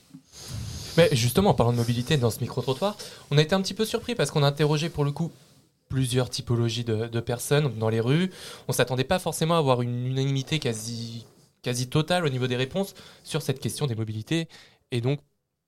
Mais 0.97 1.09
justement, 1.11 1.51
en 1.51 1.53
parlant 1.53 1.73
de 1.73 1.77
mobilité 1.77 2.17
dans 2.17 2.29
ce 2.29 2.39
micro-trottoir, 2.39 2.97
on 3.31 3.37
a 3.37 3.41
été 3.41 3.53
un 3.53 3.61
petit 3.61 3.73
peu 3.73 3.85
surpris 3.85 4.15
parce 4.15 4.31
qu'on 4.31 4.43
a 4.43 4.47
interrogé 4.47 4.89
pour 4.89 5.03
le 5.03 5.11
coup 5.11 5.31
plusieurs 5.89 6.29
typologies 6.29 6.83
de, 6.83 7.19
personnes 7.19 7.77
dans 7.77 7.89
les 7.89 7.99
rues. 7.99 8.31
On 8.67 8.73
s'attendait 8.73 9.03
pas 9.03 9.19
forcément 9.19 9.55
à 9.55 9.59
avoir 9.59 9.81
une 9.81 10.07
unanimité 10.07 10.59
quasi, 10.59 11.25
quasi 11.61 11.87
totale 11.87 12.25
au 12.25 12.29
niveau 12.29 12.47
des 12.47 12.55
réponses 12.55 12.95
sur 13.23 13.41
cette 13.41 13.59
question 13.59 13.87
des 13.87 13.95
mobilités. 13.95 14.47
Et 14.91 15.01
donc, 15.01 15.19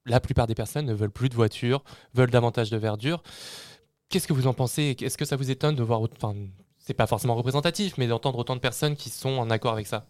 la 0.06 0.20
plupart 0.20 0.48
des 0.48 0.56
personnes 0.56 0.86
ne 0.86 0.94
veulent 0.94 1.12
plus 1.12 1.30
de 1.30 1.36
voitures, 1.36 1.84
veulent 2.14 2.32
davantage 2.32 2.70
de 2.70 2.78
verdure. 2.78 3.22
Qu'est-ce 4.10 4.28
que 4.28 4.34
vous 4.34 4.48
en 4.48 4.54
pensez? 4.54 4.96
Est-ce 5.02 5.18
que 5.18 5.26
ça 5.26 5.36
vous 5.36 5.52
étonne 5.52 5.76
de 5.76 5.84
voir, 5.84 6.02
enfin, 6.02 6.34
c'est 6.80 6.94
pas 6.94 7.08
forcément 7.08 7.36
représentatif, 7.36 7.98
mais 7.98 8.08
d'entendre 8.08 8.40
autant 8.40 8.56
de 8.56 8.62
personnes 8.62 8.96
qui 8.96 9.10
sont 9.10 9.38
en 9.38 9.50
accord 9.50 9.74
avec 9.74 9.88
ça? 9.88 10.06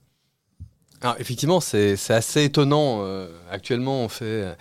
Alors, 1.01 1.15
effectivement, 1.19 1.59
c'est 1.59 1.95
assez 2.09 2.43
étonnant. 2.43 2.99
Euh, 3.01 3.29
actuellement, 3.51 4.01
on, 4.01 4.09
fait, 4.09 4.55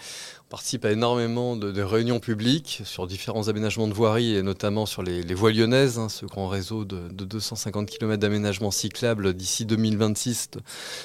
participe 0.48 0.84
à 0.84 0.92
énormément 0.92 1.56
de, 1.56 1.82
réunions 1.82 2.20
publiques 2.20 2.82
sur 2.84 3.06
différents 3.06 3.48
aménagements 3.48 3.88
de 3.88 3.92
voiries 3.92 4.36
et 4.36 4.42
notamment 4.42 4.86
sur 4.86 5.02
les, 5.02 5.22
voies 5.34 5.52
lyonnaises, 5.52 5.98
hein, 5.98 6.08
ce 6.08 6.24
grand 6.24 6.48
réseau 6.48 6.84
de, 6.84 7.08
de 7.10 7.24
250 7.24 7.88
km 7.88 8.20
d'aménagement 8.20 8.70
cyclable 8.70 9.34
d'ici 9.34 9.66
2026 9.66 10.50
t- 10.50 10.58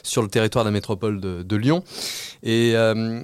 sur 0.03 0.21
le 0.21 0.27
territoire 0.27 0.63
de 0.63 0.69
la 0.69 0.73
métropole 0.73 1.19
de, 1.19 1.55
Lyon. 1.55 1.83
Et 2.43 2.73
euh, 2.75 3.21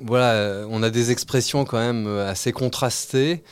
voilà, 0.00 0.66
on 0.68 0.82
a 0.82 0.90
des 0.90 1.10
expressions 1.10 1.64
quand 1.64 1.78
même 1.78 2.06
assez 2.06 2.52
contrastées. 2.52 3.42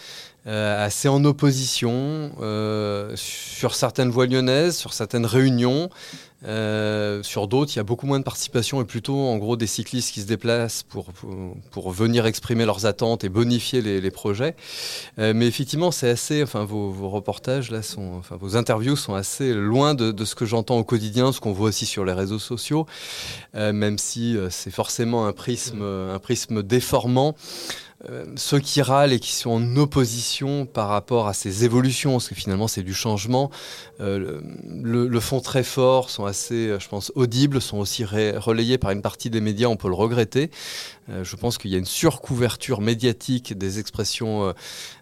euh, 0.47 0.85
assez 0.85 1.09
en 1.09 1.25
opposition 1.25 2.31
euh, 2.41 3.13
sur 3.17 3.75
certaines 3.75 4.11
voies 4.11 4.27
lyonnaises, 4.27 4.77
sur 4.77 4.93
certaines 4.93 5.27
réunions. 5.27 5.91
Euh, 6.47 7.23
sur 7.23 7.49
d'autres, 7.49 7.73
il 7.75 7.77
y 7.77 7.81
a 7.81 7.85
beaucoup 7.85 8.07
moins 8.07 8.19
de 8.19 8.25
participation 8.25 8.81
et 8.81 8.85
plutôt 8.85 9.17
en 9.17 9.37
gros 9.37 9.57
des 9.57 9.67
cyclistes 9.67 10.13
qui 10.13 10.21
se 10.21 10.27
déplacent 10.27 10.83
pour, 10.85 11.07
pour, 11.71 11.91
venir 11.91 12.27
exprimer 12.27 12.65
leurs 12.65 12.87
attentes 12.87 13.25
et 13.25 13.29
bonifier 13.29 13.83
les, 13.83 14.11
projets. 14.11 14.55
Euh, 15.19 15.33
mais 15.35 15.47
effectivement, 15.47 15.91
c'est 15.91 16.09
assez, 16.09 16.43
enfin 16.43 16.65
vos, 16.65 17.09
reportages 17.09 17.71
là 17.71 17.83
sont, 17.83 18.15
enfin 18.19 18.37
vos 18.37 18.57
interviews 18.57 18.97
sont 18.97 19.15
assez 19.15 19.53
loin 19.53 19.95
de, 19.95 20.25
ce 20.25 20.35
que 20.35 20.47
j'entends 20.47 20.79
au 20.79 20.85
quotidien, 20.85 21.33
ce 21.33 21.41
qu'on 21.41 21.53
voit 21.53 21.69
aussi 21.69 21.87
sur 21.87 22.05
les 22.05 22.13
réseaux 22.13 22.39
sociaux, 22.39 22.87
euh, 23.55 23.73
même 23.73 23.99
si 23.99 24.37
c'est 24.51 24.71
forcément 24.71 25.27
un 25.27 25.33
prisme, 25.33 25.83
un 25.83 26.19
prisme 26.19 26.63
déformant. 26.63 27.35
Ceux 28.37 28.61
qui 28.61 28.83
râlent 28.83 29.13
et 29.13 29.19
qui 29.19 29.33
sont 29.33 29.51
en 29.51 29.77
opposition 29.77 30.65
par 30.67 30.89
rapport 30.89 31.27
à 31.27 31.33
ces 31.33 31.65
évolutions, 31.65 32.13
parce 32.13 32.29
que 32.29 32.35
finalement 32.35 32.69
c'est 32.69 32.85
du 32.85 32.95
changement, 32.95 33.51
le, 33.99 34.43
le, 34.83 35.21
fond 35.21 35.41
très 35.41 35.65
fort, 35.65 36.11
sont 36.11 36.25
assez, 36.25 36.36
euh, 36.53 36.79
je 36.79 36.89
pense, 36.89 37.13
audibles, 37.15 37.61
sont 37.61 37.79
aussi 37.79 38.05
relayés 38.05 38.79
par 38.79 38.91
une 38.91 39.03
partie 39.03 39.31
des 39.31 39.41
médias, 39.41 39.69
on 39.69 39.77
peut 39.77 39.89
le 39.89 39.95
regretter. 39.95 40.51
Euh, 41.09 41.23
je 41.23 41.37
pense 41.37 41.57
qu'il 41.59 41.71
y 41.71 41.75
a 41.75 41.79
une 41.79 41.85
surcouverture 41.85 42.81
médiatique 42.81 43.57
des 43.57 43.79
expressions 43.79 44.55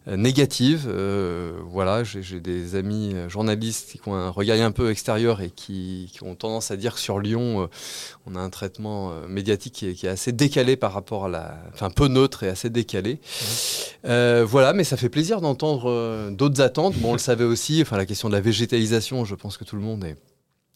euh, 0.06 0.16
négatives. 0.16 0.86
Euh, 0.86 1.52
voilà, 1.64 2.04
j'ai 2.04 2.40
des 2.40 2.74
amis 2.74 3.14
journalistes 3.28 3.92
qui 3.92 4.08
ont 4.08 4.14
un 4.14 4.28
regard 4.28 4.60
un 4.60 4.72
peu 4.72 4.90
extérieur 4.90 5.40
et 5.40 5.50
qui, 5.50 6.10
qui 6.12 6.22
ont 6.22 6.34
tendance 6.34 6.70
à 6.70 6.76
dire 6.76 6.94
que 6.94 7.00
sur 7.00 7.18
Lyon, 7.18 7.68
on 8.26 8.36
a 8.36 8.40
un 8.40 8.50
traitement 8.50 9.12
médiatique 9.26 9.72
qui 9.72 9.88
est, 9.88 9.94
qui 9.94 10.06
est, 10.06 10.10
assez 10.10 10.32
décalé 10.32 10.76
par 10.76 10.92
rapport 10.92 11.24
à 11.24 11.28
la, 11.28 11.58
enfin 11.72 11.90
peu 11.90 12.08
neutre 12.08 12.44
et 12.44 12.48
assez 12.48 12.70
décalé. 12.70 13.20
Mmh. 14.04 14.42
voilà, 14.42 14.72
mais 14.74 14.84
ça 14.84 14.96
fait 14.96 15.08
plaisir 15.08 15.40
d'entendre 15.40 16.30
d'autres 16.30 16.60
attentes. 16.60 16.94
Bon, 16.98 17.10
on 17.10 17.12
le 17.14 17.18
savait 17.18 17.44
aussi. 17.44 17.80
Enfin, 17.82 17.96
la 17.96 18.06
question 18.06 18.28
de 18.28 18.34
la 18.34 18.40
végétalisation, 18.40 19.24
je 19.24 19.34
pense 19.34 19.56
que 19.56 19.64
tout 19.64 19.76
le 19.76 19.82
monde 19.82 20.04
est 20.04 20.16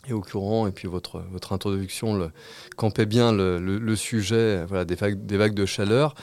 et 0.06 0.12
au 0.12 0.20
courant, 0.20 0.66
et 0.68 0.70
puis 0.70 0.86
votre, 0.86 1.22
votre 1.32 1.52
introduction 1.52 2.14
le, 2.14 2.30
campait 2.76 3.04
bien 3.04 3.32
le, 3.32 3.58
le, 3.58 3.78
le 3.78 3.96
sujet 3.96 4.64
voilà, 4.66 4.84
des, 4.84 4.94
vagues, 4.94 5.26
des 5.26 5.36
vagues 5.36 5.54
de 5.54 5.66
chaleur, 5.66 6.14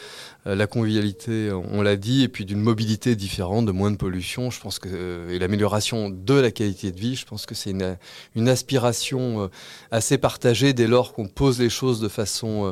euh, 0.48 0.56
la 0.56 0.66
convivialité, 0.66 1.52
on 1.52 1.82
l'a 1.82 1.98
dit, 1.98 2.24
et 2.24 2.28
puis 2.30 2.46
d'une 2.46 2.62
mobilité 2.62 3.16
différente, 3.16 3.66
de 3.66 3.72
moins 3.72 3.92
de 3.92 3.98
pollution, 3.98 4.50
je 4.50 4.62
pense 4.62 4.80
que, 4.80 4.88
euh, 4.92 5.30
et 5.30 5.40
l'amélioration 5.40 6.10
de 6.10 6.34
la 6.36 6.52
qualité 6.52 6.92
de 6.92 7.00
vie, 7.00 7.16
je 7.16 7.26
pense 7.26 7.46
que 7.46 7.54
c'est 7.54 7.72
une, 7.72 7.98
une 8.36 8.48
aspiration 8.48 9.44
euh, 9.44 9.48
assez 9.92 10.18
partagée 10.18 10.74
dès 10.74 10.88
lors 10.88 11.14
qu'on 11.14 11.28
pose 11.28 11.60
les 11.60 11.70
choses 11.70 12.00
de 12.00 12.08
façon 12.08 12.68
euh, 12.68 12.72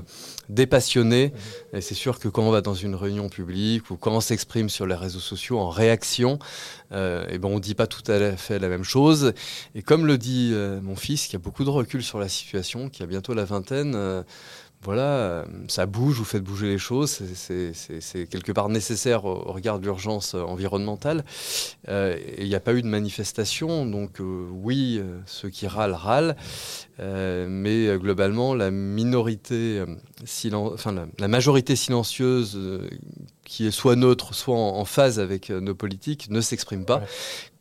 dépassionnée. 0.50 1.34
Mmh. 1.74 1.78
Et 1.78 1.82
c'est 1.82 1.96
sûr 1.96 2.20
que 2.20 2.30
quand 2.30 2.44
on 2.44 2.52
va 2.52 2.62
dans 2.62 2.76
une 2.76 2.96
réunion 2.96 3.28
publique 3.28 3.90
ou 3.90 3.98
quand 3.98 4.12
on 4.12 4.22
s'exprime 4.22 4.70
sur 4.70 4.86
les 4.86 4.96
réseaux 4.96 5.20
sociaux 5.20 5.60
en 5.60 5.70
réaction, 5.70 6.40
euh, 6.94 7.26
et 7.30 7.38
ben 7.38 7.50
on 7.50 7.56
ne 7.56 7.60
dit 7.60 7.76
pas 7.76 7.88
tout 7.88 8.04
à 8.12 8.36
fait 8.38 8.60
la 8.60 8.68
même 8.70 8.84
chose. 8.84 9.34
Et 9.76 9.82
comme 9.82 10.06
le 10.06 10.18
dit 10.18 10.52
euh, 10.54 10.82
mon 10.82 10.96
fils, 10.96 11.28
qui 11.28 11.36
a 11.36 11.40
beaucoup 11.40 11.64
de 11.64 11.70
recul 11.70 12.04
sur 12.04 12.20
la 12.20 12.30
situation, 12.30 12.90
qui 12.90 13.04
a 13.04 13.06
bientôt 13.06 13.34
la 13.34 13.46
vingtaine, 13.46 13.94
euh, 13.96 14.24
voilà, 14.84 15.46
ça 15.68 15.86
bouge, 15.86 16.18
vous 16.18 16.26
faites 16.26 16.44
bouger 16.44 16.68
les 16.68 16.78
choses, 16.78 17.22
c'est 17.36 18.28
quelque 18.28 18.52
part 18.52 18.70
nécessaire 18.70 19.26
au, 19.26 19.52
regard 19.52 19.80
de 19.80 19.86
l'urgence 19.86 20.34
environnementale. 20.34 21.24
Euh, 21.88 22.18
il 22.38 22.48
n'y 22.48 22.56
a 22.56 22.60
pas 22.60 22.74
eu 22.74 22.82
de 22.82 22.88
manifestation, 22.88 23.86
donc 23.86 24.20
euh, 24.20 24.48
oui, 24.52 25.02
ceux 25.26 25.50
qui 25.50 25.68
râlent, 25.68 25.94
râlent, 25.94 26.36
euh, 27.00 27.48
mais 27.50 27.98
globalement, 27.98 28.54
la 28.54 28.72
minorité, 28.72 29.84
majorité 31.28 31.76
silencieuse 31.76 32.58
qui 33.46 33.68
est 33.68 33.72
soit 33.72 33.96
neutre, 33.96 34.34
soit 34.34 34.56
en, 34.56 34.86
phase 34.86 35.20
avec 35.20 35.50
euh, 35.50 35.60
nos 35.60 35.76
politiques, 35.76 36.30
ne 36.30 36.42
s'exprime 36.42 36.86
pas. 36.86 37.04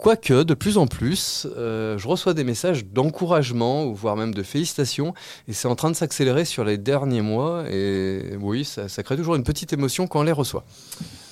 Quoique, 0.03 0.43
de 0.43 0.55
plus 0.55 0.79
en 0.79 0.89
plus, 0.89 1.47
euh, 1.57 1.97
je 1.97 2.09
reçois 2.09 2.35
des 2.35 2.43
messages 2.43 2.85
d'encouragement, 2.85 3.93
voire 3.93 4.17
même 4.17 4.35
de 4.35 4.43
félicitations, 4.43 5.15
et 5.47 5.53
c'est 5.53 5.69
en 5.69 5.77
train 5.77 5.93
de 5.93 5.95
s'accélérer 5.95 6.45
sur 6.45 6.65
les 6.65 6.77
derniers 6.77 7.21
mois, 7.21 7.71
et 7.71 8.37
oui, 8.41 8.65
ça, 8.65 8.89
crée 9.05 9.17
toujours 9.17 9.37
une 9.37 9.45
petite 9.45 9.73
émotion 9.73 10.09
quand 10.09 10.19
on 10.19 10.25
les 10.25 10.33
reçoit. 10.33 10.65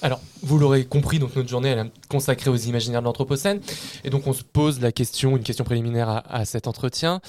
Alors, 0.03 0.21
vous 0.45 0.57
l'aurez 0.57 0.85
compris, 0.85 1.19
donc 1.19 1.35
notre 1.35 1.49
journée 1.49 1.71
est 1.71 2.09
consacrée 2.09 2.49
aux 2.49 2.57
imaginaires 2.57 3.01
de 3.01 3.07
l'Anthropocène, 3.07 3.61
et 4.05 4.11
donc 4.11 4.29
on 4.29 4.33
se 4.33 4.45
pose 4.45 4.81
la 4.81 4.93
question, 4.93 5.37
une 5.37 5.43
question 5.43 5.65
préliminaire 5.65 6.23
à 6.31 6.45
cet 6.45 6.69
entretien 6.69 7.21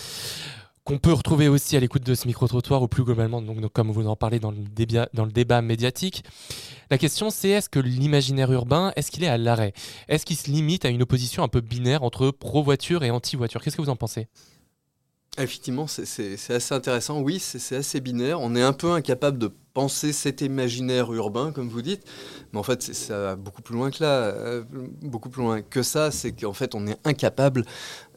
qu'on 0.84 0.98
peut 0.98 1.14
retrouver 1.14 1.48
aussi 1.48 1.78
à 1.78 1.80
l'écoute 1.80 2.04
de 2.04 2.16
ce 2.16 2.28
micro-trottoir 2.28 2.82
ou 2.82 2.88
plus 2.88 3.04
globalement, 3.04 3.42
donc, 3.42 3.72
comme 3.72 3.92
vous 3.92 4.08
en 4.08 4.16
parlez 4.16 4.40
dans 4.40 4.52
le, 4.52 4.58
débat, 4.58 5.10
dans 5.14 5.26
le 5.26 5.32
débat 5.32 5.62
médiatique. 5.62 6.24
La 6.90 6.98
question 6.98 7.30
c'est 7.30 7.50
est-ce 7.50 7.70
que 7.70 7.80
l'imaginaire 7.80 8.52
urbain, 8.52 8.92
est-ce 8.96 9.12
qu'il 9.12 9.24
est 9.24 9.28
à 9.28 9.38
l'arrêt? 9.38 9.74
Est-ce 10.08 10.26
qu'il 10.26 10.38
se 10.38 10.50
limite 10.50 10.84
à 10.86 10.90
une 10.90 11.02
opposition 11.02 11.44
un 11.44 11.48
peu 11.48 11.62
binaire 11.62 12.04
entre 12.04 12.32
pro-voiture 12.32 13.04
et 13.04 13.12
anti-voiture? 13.12 13.62
Qu'est-ce 13.62 13.78
que 13.78 13.82
vous 13.82 13.90
en 13.90 13.96
pensez? 13.96 14.28
Effectivement, 15.38 15.88
c'est 15.88 16.34
assez 16.50 16.74
intéressant. 16.74 17.22
Oui, 17.22 17.40
c'est 17.40 17.78
assez 17.78 18.02
binaire. 18.02 18.42
On 18.42 18.54
est 18.54 18.62
un 18.62 18.74
peu 18.74 18.92
incapable 18.92 19.38
de 19.38 19.54
penser 19.74 20.14
cet 20.14 20.42
imaginaire 20.42 21.12
urbain, 21.14 21.52
comme 21.52 21.70
vous 21.70 21.82
dites. 21.82 22.04
Mais 22.52 22.60
en 22.60 22.64
fait, 22.64 22.82
ça 22.82 23.18
va 23.20 23.36
beaucoup 23.36 23.62
plus 23.62 23.76
loin 23.76 23.92
que 23.92 24.04
là, 24.04 24.24
euh, 24.24 24.64
beaucoup 25.02 25.30
plus 25.30 25.42
loin 25.42 25.62
que 25.62 25.84
ça. 25.84 26.12
C'est 26.12 26.34
qu'en 26.34 26.54
fait, 26.54 26.76
on 26.76 26.88
est 26.88 26.98
incapable 27.06 27.64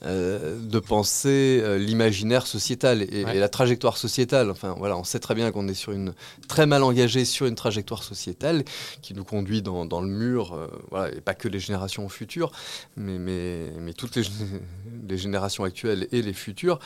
euh, 0.07 0.59
de 0.61 0.79
penser 0.81 1.61
euh, 1.63 1.79
l'imaginaire 1.79 2.47
sociétal 2.47 3.03
et, 3.03 3.25
ouais. 3.25 3.37
et, 3.37 3.41
la 3.41 3.49
trajectoire 3.49 3.97
sociétale. 3.97 4.51
Enfin, 4.51 4.75
voilà, 4.77 4.99
on 4.99 5.05
sait 5.05 5.19
très 5.19 5.35
bien 5.35 5.51
qu'on 5.51 5.67
est 5.67 5.75
sur 5.75 5.93
une 5.93 6.13
très 6.47 6.67
mal 6.67 6.83
engagé 6.83 7.25
sur 7.25 7.47
une 7.47 7.55
trajectoire 7.55 8.03
sociétale 8.03 8.65
qui 9.01 9.15
nous 9.15 9.25
conduit 9.25 9.63
dans, 9.63 9.87
dans 9.87 10.03
le 10.03 10.09
mur. 10.09 10.53
Euh, 10.53 10.67
voilà, 10.91 11.15
et 11.15 11.23
pas 11.23 11.33
que 11.33 11.49
les 11.49 11.59
générations 11.59 12.07
futures, 12.11 12.53
mais, 12.97 13.19
mais, 13.19 13.73
mais 13.81 13.95
toutes 13.95 14.17
les, 14.17 14.25
les, 15.09 15.17
générations 15.17 15.65
actuelles 15.65 16.07
et 16.13 16.21
les 16.21 16.35
futures. 16.35 16.81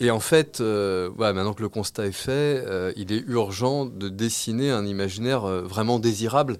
Et 0.00 0.10
en 0.10 0.20
fait, 0.20 0.60
voilà, 0.60 1.34
maintenant 1.34 1.52
que 1.52 1.62
le 1.62 1.68
constat 1.68 2.06
est 2.06 2.12
fait, 2.12 2.64
il 2.96 3.12
est 3.12 3.22
urgent 3.26 3.84
de 3.84 4.08
dessiner 4.16 4.70
un 4.70 4.86
imaginaire 4.86 5.42
vraiment 5.42 5.98
désirable 5.98 6.56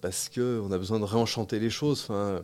parce 0.00 0.28
qu'on 0.28 0.72
a 0.72 0.78
besoin 0.78 0.98
de 0.98 1.04
réenchanter 1.04 1.58
les 1.58 1.70
choses. 1.70 2.06
Enfin, 2.08 2.42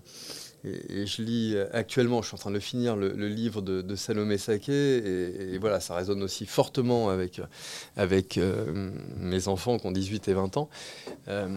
et, 0.64 1.06
je 1.06 1.22
lis 1.22 1.56
actuellement, 1.72 2.22
je 2.22 2.28
suis 2.28 2.34
en 2.34 2.38
train 2.38 2.50
de 2.50 2.58
finir, 2.58 2.96
le, 2.96 3.28
livre 3.28 3.62
de, 3.62 3.96
Salomé 3.96 4.38
Saké, 4.38 5.52
et, 5.52 5.58
voilà, 5.58 5.80
ça 5.80 5.94
résonne 5.94 6.22
aussi 6.22 6.46
fortement 6.46 7.08
avec, 7.08 7.40
avec 7.96 8.38
euh, 8.38 8.90
mes 9.18 9.48
enfants 9.48 9.78
qui 9.78 9.86
ont 9.86 9.92
18 9.92 10.28
et 10.28 10.34
20 10.34 10.56
ans. 10.56 10.68
Euh, 11.28 11.48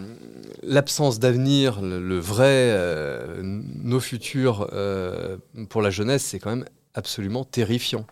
L'absence 0.62 1.18
d'avenir, 1.18 1.80
le, 1.80 2.18
vrai, 2.18 2.70
euh, 2.72 3.40
nos 3.42 4.00
futurs 4.00 4.68
euh, 4.72 5.36
pour 5.68 5.82
la 5.82 5.90
jeunesse, 5.90 6.24
c'est 6.24 6.38
quand 6.38 6.50
même 6.50 6.66
absolument 6.94 7.44
terrifiant. 7.44 8.06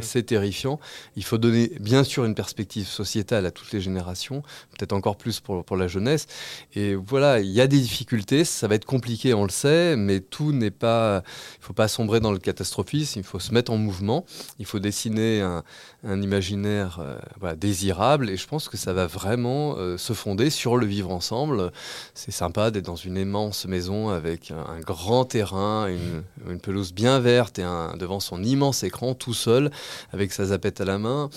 C'est 0.00 0.22
terrifiant. 0.22 0.80
Il 1.16 1.24
faut 1.24 1.38
donner, 1.38 1.72
bien 1.80 2.04
sûr, 2.04 2.24
une 2.24 2.34
perspective 2.34 2.86
sociétale 2.86 3.46
à 3.46 3.50
toutes 3.50 3.72
les 3.72 3.80
générations, 3.80 4.42
peut-être 4.76 4.92
encore 4.92 5.16
plus 5.16 5.40
pour, 5.40 5.64
pour 5.64 5.76
la 5.76 5.88
jeunesse. 5.88 6.26
Et 6.74 6.94
voilà, 6.94 7.40
il 7.40 7.50
y 7.50 7.60
a 7.60 7.66
des 7.66 7.78
difficultés, 7.78 8.44
ça 8.44 8.68
va 8.68 8.74
être 8.74 8.84
compliqué, 8.84 9.34
on 9.34 9.44
le 9.44 9.50
sait, 9.50 9.96
mais 9.96 10.20
tout 10.20 10.52
n'est 10.52 10.70
pas. 10.70 11.22
Il 11.56 11.60
ne 11.60 11.64
faut 11.66 11.72
pas 11.72 11.88
sombrer 11.88 12.20
dans 12.20 12.32
le 12.32 12.38
catastrophisme, 12.38 13.18
il 13.20 13.24
faut 13.24 13.40
se 13.40 13.52
mettre 13.52 13.72
en 13.72 13.76
mouvement, 13.76 14.24
il 14.58 14.66
faut 14.66 14.78
dessiner 14.78 15.40
un, 15.40 15.62
un 16.06 16.20
imaginaire 16.22 16.98
euh, 17.00 17.16
voilà, 17.40 17.56
désirable, 17.56 18.30
et 18.30 18.36
je 18.36 18.46
pense 18.46 18.68
que 18.68 18.76
ça 18.76 18.92
va 18.92 19.06
vraiment 19.06 19.76
euh, 19.78 19.96
se 19.98 20.12
fonder 20.12 20.50
sur 20.50 20.76
le 20.76 20.86
vivre 20.86 21.10
ensemble. 21.10 21.72
C'est 22.14 22.30
sympa 22.30 22.70
d'être 22.70 22.84
dans 22.84 22.96
une 22.96 23.16
immense 23.16 23.66
maison 23.66 24.08
avec 24.08 24.50
un, 24.50 24.64
un 24.64 24.80
grand 24.80 25.24
terrain, 25.24 25.88
une, 25.88 26.22
une, 26.48 26.60
pelouse 26.60 26.92
bien 26.92 27.20
verte 27.20 27.58
et 27.58 27.62
un, 27.62 27.96
devant 27.96 28.20
son 28.20 28.42
immense 28.42 28.82
écran 28.82 29.14
tout 29.14 29.34
seul 29.34 29.70
avec 30.12 30.32
sa 30.32 30.46
zapette 30.46 30.80
à 30.80 30.84
la 30.84 30.98
main 30.98 31.30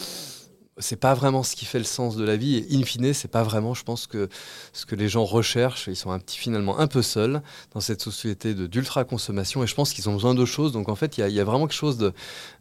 c'est 0.80 0.96
pas 0.96 1.14
vraiment 1.14 1.44
ce 1.44 1.56
qui 1.56 1.66
fait 1.66 1.80
le 1.80 1.86
sens 1.86 2.16
de 2.16 2.24
la 2.24 2.36
vie. 2.36 2.58
Et 2.58 2.76
in 2.76 2.84
fine 2.84 3.14
c'est 3.14 3.28
pas 3.28 3.44
vraiment 3.44 3.74
je 3.74 3.84
pense 3.84 4.08
que 4.08 4.30
ce 4.74 4.86
que 4.86 4.96
les 4.96 5.10
gens 5.10 5.26
recherchent. 5.26 5.88
Ils 5.88 5.96
sont 5.96 6.12
un 6.12 6.20
petit 6.20 6.38
finalement 6.38 6.80
un 6.80 6.88
peu 6.88 7.02
seuls 7.02 7.42
dans 7.74 7.80
cette 7.80 8.02
société 8.02 8.54
de 8.54 8.68
d'ultra 8.68 9.04
consommation 9.04 9.64
et 9.64 9.68
je 9.68 9.76
pense 9.76 9.94
qu'ils 9.94 10.10
ont 10.10 10.14
besoin 10.14 10.36
de 10.36 10.46
choses 10.46 10.72
donc 10.72 10.90
en 10.90 10.96
fait 10.96 11.18
il 11.18 11.28
y, 11.28 11.34
y, 11.34 11.40
a 11.40 11.44
vraiment 11.44 11.68
quelque 11.68 11.78
chose 11.78 11.98
de 11.98 12.14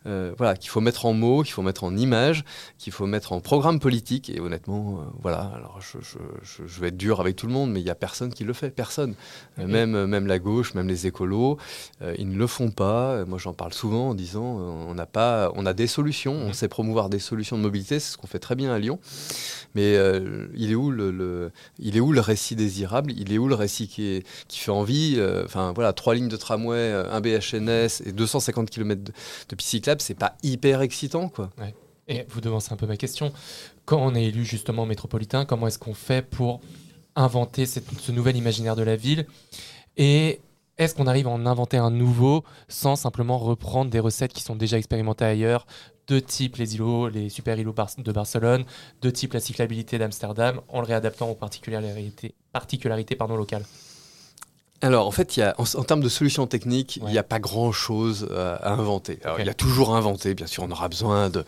euh, 0.06 0.32
voilà 0.36 0.56
qu'il 0.56 0.70
faut 0.70 0.80
mettre 0.80 1.06
en 1.06 1.12
mots 1.12 1.42
qu'il 1.42 1.52
faut 1.52 1.62
mettre 1.62 1.84
en 1.84 1.96
images 1.96 2.44
qu'il 2.78 2.92
faut 2.92 3.06
mettre 3.06 3.32
en 3.32 3.40
programme 3.40 3.80
politique. 3.80 4.30
Et 4.30 4.40
honnêtement 4.40 5.00
euh, 5.00 5.04
voilà. 5.20 5.52
Alors 5.54 5.80
je, 5.80 5.98
je, 6.00 6.18
je, 6.42 6.66
je, 6.66 6.80
vais 6.80 6.88
être 6.88 6.96
dur 6.96 7.20
avec 7.20 7.36
tout 7.36 7.46
le 7.46 7.52
monde 7.52 7.70
mais 7.72 7.80
il 7.80 7.86
y 7.86 7.90
a 7.90 7.94
personne 7.94 8.32
qui 8.32 8.44
le 8.44 8.52
fait. 8.52 8.70
Personne. 8.70 9.14
Euh, 9.58 9.66
même 9.66 10.06
même 10.06 10.26
la 10.26 10.38
gauche 10.38 10.74
même 10.74 10.88
les 10.88 11.06
écolos 11.06 11.58
ils 12.18 12.28
ne 12.28 12.36
le 12.36 12.46
font 12.46 12.70
pas. 12.70 13.24
Moi 13.24 13.38
j'en 13.38 13.52
parle 13.52 13.72
souvent 13.72 14.10
en 14.10 14.14
disant 14.14 14.44
on 14.44 14.94
n'a 14.94 15.06
pas 15.06 15.50
on 15.54 15.66
a 15.66 15.74
des 15.74 15.86
solutions. 15.86 16.34
On 16.34 16.52
sait 16.52 16.68
promouvoir 16.68 17.08
des 17.08 17.18
solutions 17.18 17.56
de 17.58 17.62
mobilité 17.62 18.00
ce 18.06 18.16
qu'on 18.16 18.26
fait 18.26 18.38
très 18.38 18.54
bien 18.54 18.72
à 18.72 18.78
Lyon. 18.78 18.98
Mais 19.74 19.96
euh, 19.96 20.48
il, 20.54 20.70
est 20.70 20.74
où 20.74 20.90
le, 20.90 21.50
il 21.78 21.96
est 21.96 22.00
où 22.00 22.12
le 22.12 22.20
récit 22.20 22.56
désirable? 22.56 23.12
Il 23.16 23.32
est 23.32 23.38
où 23.38 23.48
le 23.48 23.54
récit 23.54 23.88
qui, 23.88 24.06
est, 24.06 24.26
qui 24.48 24.58
fait 24.58 24.70
envie? 24.70 25.20
Enfin 25.44 25.68
euh, 25.68 25.72
voilà, 25.74 25.92
trois 25.92 26.14
lignes 26.14 26.28
de 26.28 26.36
tramway, 26.36 26.76
euh, 26.76 27.10
un 27.10 27.20
BHNS 27.20 28.02
et 28.06 28.12
250 28.12 28.70
km 28.70 29.02
de, 29.02 29.12
de 29.48 29.54
piste 29.54 29.70
cyclable, 29.70 30.00
c'est 30.00 30.14
pas 30.14 30.36
hyper 30.42 30.80
excitant 30.80 31.28
quoi. 31.28 31.50
Et 32.08 32.24
vous 32.28 32.40
devancez 32.40 32.72
un 32.72 32.76
peu 32.76 32.86
ma 32.86 32.96
question. 32.96 33.32
Quand 33.84 33.98
on 34.00 34.14
est 34.14 34.24
élu 34.24 34.44
justement 34.44 34.86
métropolitain, 34.86 35.44
comment 35.44 35.66
est-ce 35.66 35.78
qu'on 35.78 35.94
fait 35.94 36.24
pour 36.24 36.60
inventer 37.16 37.66
ce 37.66 38.12
nouvel 38.12 38.36
imaginaire 38.36 38.76
de 38.76 38.82
la 38.82 38.94
ville? 38.94 39.26
Et 39.96 40.40
est-ce 40.78 40.94
qu'on 40.94 41.06
arrive 41.06 41.26
à 41.26 41.30
en 41.30 41.46
inventer 41.46 41.78
un 41.78 41.90
nouveau 41.90 42.44
sans 42.68 42.96
simplement 42.96 43.38
reprendre 43.38 43.90
des 43.90 44.00
recettes 44.00 44.32
qui 44.32 44.42
sont 44.42 44.56
déjà 44.56 44.76
expérimentées 44.76 45.24
ailleurs 45.24 45.66
de 46.08 46.20
type 46.20 46.56
les 46.56 46.76
îlots, 46.76 47.08
les 47.08 47.28
super 47.28 47.58
îlots 47.58 47.74
de 47.98 48.12
Barcelone, 48.12 48.64
de 49.02 49.10
type 49.10 49.32
la 49.32 49.40
cyclabilité 49.40 49.98
d'Amsterdam, 49.98 50.60
en 50.68 50.80
le 50.80 50.86
réadaptant 50.86 51.28
aux 51.30 51.34
particularités, 51.34 52.34
particularités 52.52 53.16
pardon, 53.16 53.36
locales. 53.36 53.64
Alors, 54.82 55.06
en 55.06 55.10
fait, 55.10 55.36
il 55.36 55.40
y 55.40 55.42
a, 55.42 55.54
en, 55.58 55.64
termes 55.84 56.02
de 56.02 56.08
solutions 56.08 56.46
techniques, 56.46 56.96
il 56.96 57.04
n'y 57.04 57.18
a 57.18 57.22
pas 57.22 57.38
grand-chose 57.38 58.28
à 58.30 58.72
inventer. 58.72 59.18
Alors, 59.24 59.40
Il 59.40 59.46
y 59.46 59.48
a 59.48 59.54
toujours 59.54 59.94
à 59.94 59.98
inventer, 59.98 60.34
bien 60.34 60.46
sûr, 60.46 60.64
on 60.64 60.70
aura 60.70 60.88
besoin 60.88 61.30
de, 61.30 61.44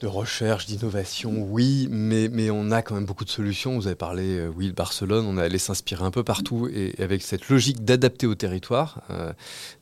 de 0.00 0.06
recherche, 0.06 0.64
d'innovation, 0.64 1.46
oui, 1.50 1.86
mais, 1.90 2.28
mais 2.32 2.50
on 2.50 2.70
a 2.70 2.80
quand 2.80 2.94
même 2.94 3.04
beaucoup 3.04 3.26
de 3.26 3.30
solutions. 3.30 3.76
Vous 3.76 3.86
avez 3.86 3.96
parlé, 3.96 4.38
euh, 4.38 4.48
oui, 4.56 4.68
de 4.68 4.72
Barcelone, 4.72 5.26
on 5.26 5.36
est 5.36 5.42
allé 5.42 5.58
s'inspirer 5.58 6.02
un 6.02 6.10
peu 6.10 6.24
partout 6.24 6.70
et, 6.72 6.94
avec 6.98 7.20
cette 7.20 7.50
logique 7.50 7.84
d'adapter 7.84 8.26
au 8.26 8.34
territoire, 8.34 9.02
euh, 9.10 9.34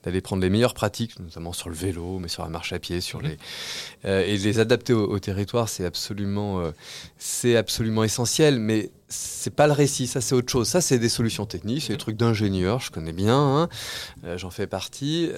d'aller 0.02 0.20
prendre 0.20 0.42
les 0.42 0.50
meilleures 0.50 0.74
pratiques, 0.74 1.20
notamment 1.20 1.52
sur 1.52 1.68
le 1.68 1.76
vélo, 1.76 2.18
mais 2.18 2.26
sur 2.26 2.42
la 2.42 2.48
marche 2.48 2.72
à 2.72 2.80
pied, 2.80 3.00
sur 3.00 3.22
les 3.22 3.38
euh, 4.04 4.24
et 4.26 4.36
les 4.36 4.58
adapter 4.58 4.92
au, 4.92 5.18
territoire, 5.20 5.68
c'est 5.68 5.84
absolument, 5.84 6.62
c'est 7.16 7.56
absolument 7.56 8.02
essentiel. 8.02 8.58
Mais 8.58 8.90
c'est 9.08 9.54
pas 9.54 9.68
le 9.68 9.72
récit, 9.72 10.08
ça 10.08 10.20
c'est 10.20 10.34
autre 10.34 10.50
chose. 10.50 10.66
Ça 10.66 10.80
c'est 10.80 10.98
des 10.98 11.08
solutions 11.08 11.46
techniques, 11.46 11.82
c'est 11.82 11.92
des 11.92 11.98
trucs 11.98 12.16
d'ingénieurs, 12.16 12.80
je 12.80 12.90
connais 12.90 13.12
bien, 13.12 13.38
hein. 13.38 13.68
j'en 14.36 14.50
fais 14.50 14.66
partie. 14.66 15.30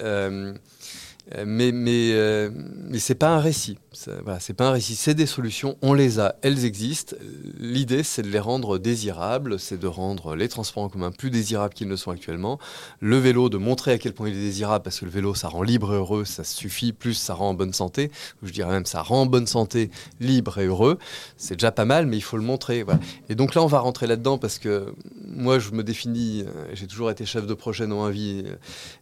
Euh, 1.35 1.43
mais 1.47 1.71
mais 1.71 2.11
euh, 2.13 2.49
c'est 2.97 3.15
pas 3.15 3.29
un 3.29 3.39
récit. 3.39 3.77
C'est 3.93 4.53
pas 4.53 4.67
un 4.67 4.71
récit. 4.71 4.95
C'est 4.95 5.13
des 5.13 5.25
solutions. 5.25 5.77
On 5.81 5.93
les 5.93 6.19
a. 6.19 6.35
Elles 6.41 6.65
existent. 6.65 7.15
L'idée, 7.59 8.03
c'est 8.03 8.21
de 8.21 8.29
les 8.29 8.39
rendre 8.39 8.77
désirables. 8.77 9.59
C'est 9.59 9.79
de 9.79 9.87
rendre 9.87 10.35
les 10.35 10.47
transports 10.49 10.83
en 10.83 10.89
commun 10.89 11.11
plus 11.11 11.29
désirables 11.29 11.73
qu'ils 11.73 11.87
ne 11.87 11.95
sont 11.95 12.11
actuellement. 12.11 12.59
Le 12.99 13.17
vélo, 13.17 13.49
de 13.49 13.57
montrer 13.57 13.91
à 13.91 13.97
quel 13.97 14.13
point 14.13 14.29
il 14.29 14.35
est 14.35 14.39
désirable, 14.39 14.83
parce 14.83 14.99
que 14.99 15.05
le 15.05 15.11
vélo, 15.11 15.35
ça 15.35 15.47
rend 15.47 15.63
libre 15.63 15.93
et 15.93 15.97
heureux. 15.97 16.25
Ça 16.25 16.43
suffit. 16.43 16.93
Plus, 16.93 17.13
ça 17.13 17.33
rend 17.33 17.49
en 17.49 17.53
bonne 17.53 17.73
santé. 17.73 18.11
Je 18.43 18.51
dirais 18.51 18.71
même, 18.71 18.85
ça 18.85 19.01
rend 19.01 19.21
en 19.21 19.25
bonne 19.25 19.47
santé, 19.47 19.91
libre 20.19 20.57
et 20.59 20.65
heureux. 20.65 20.97
C'est 21.37 21.55
déjà 21.55 21.71
pas 21.71 21.85
mal, 21.85 22.05
mais 22.07 22.17
il 22.17 22.23
faut 22.23 22.37
le 22.37 22.43
montrer. 22.43 22.85
Et 23.29 23.35
donc 23.35 23.55
là, 23.55 23.63
on 23.63 23.67
va 23.67 23.79
rentrer 23.79 24.07
là-dedans 24.07 24.37
parce 24.37 24.59
que 24.59 24.93
moi, 25.33 25.59
je 25.59 25.71
me 25.71 25.83
définis. 25.83 26.43
Euh, 26.45 26.65
j'ai 26.73 26.87
toujours 26.87 27.09
été 27.11 27.25
chef 27.25 27.45
de 27.45 27.53
projet 27.53 27.87
dans 27.87 28.03
ma 28.03 28.11
vie, 28.11 28.43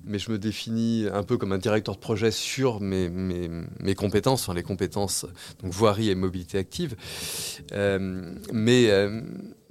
mais 0.04 0.20
je 0.20 0.32
me 0.32 0.38
définis 0.38 1.06
un 1.12 1.24
peu 1.24 1.38
comme 1.38 1.52
un 1.52 1.58
directeur 1.58 1.96
de 1.96 2.00
projet 2.00 2.32
sur 2.32 2.80
mes, 2.82 3.10
mes, 3.10 3.96
compétences, 3.96 4.50
les 4.50 4.64
compétences 4.64 5.26
donc 5.62 5.72
voirie 5.72 6.10
et 6.10 6.16
mobilité 6.16 6.58
active. 6.58 6.96
Euh, 7.74 8.36
mais 8.52 8.90
euh, 8.90 9.22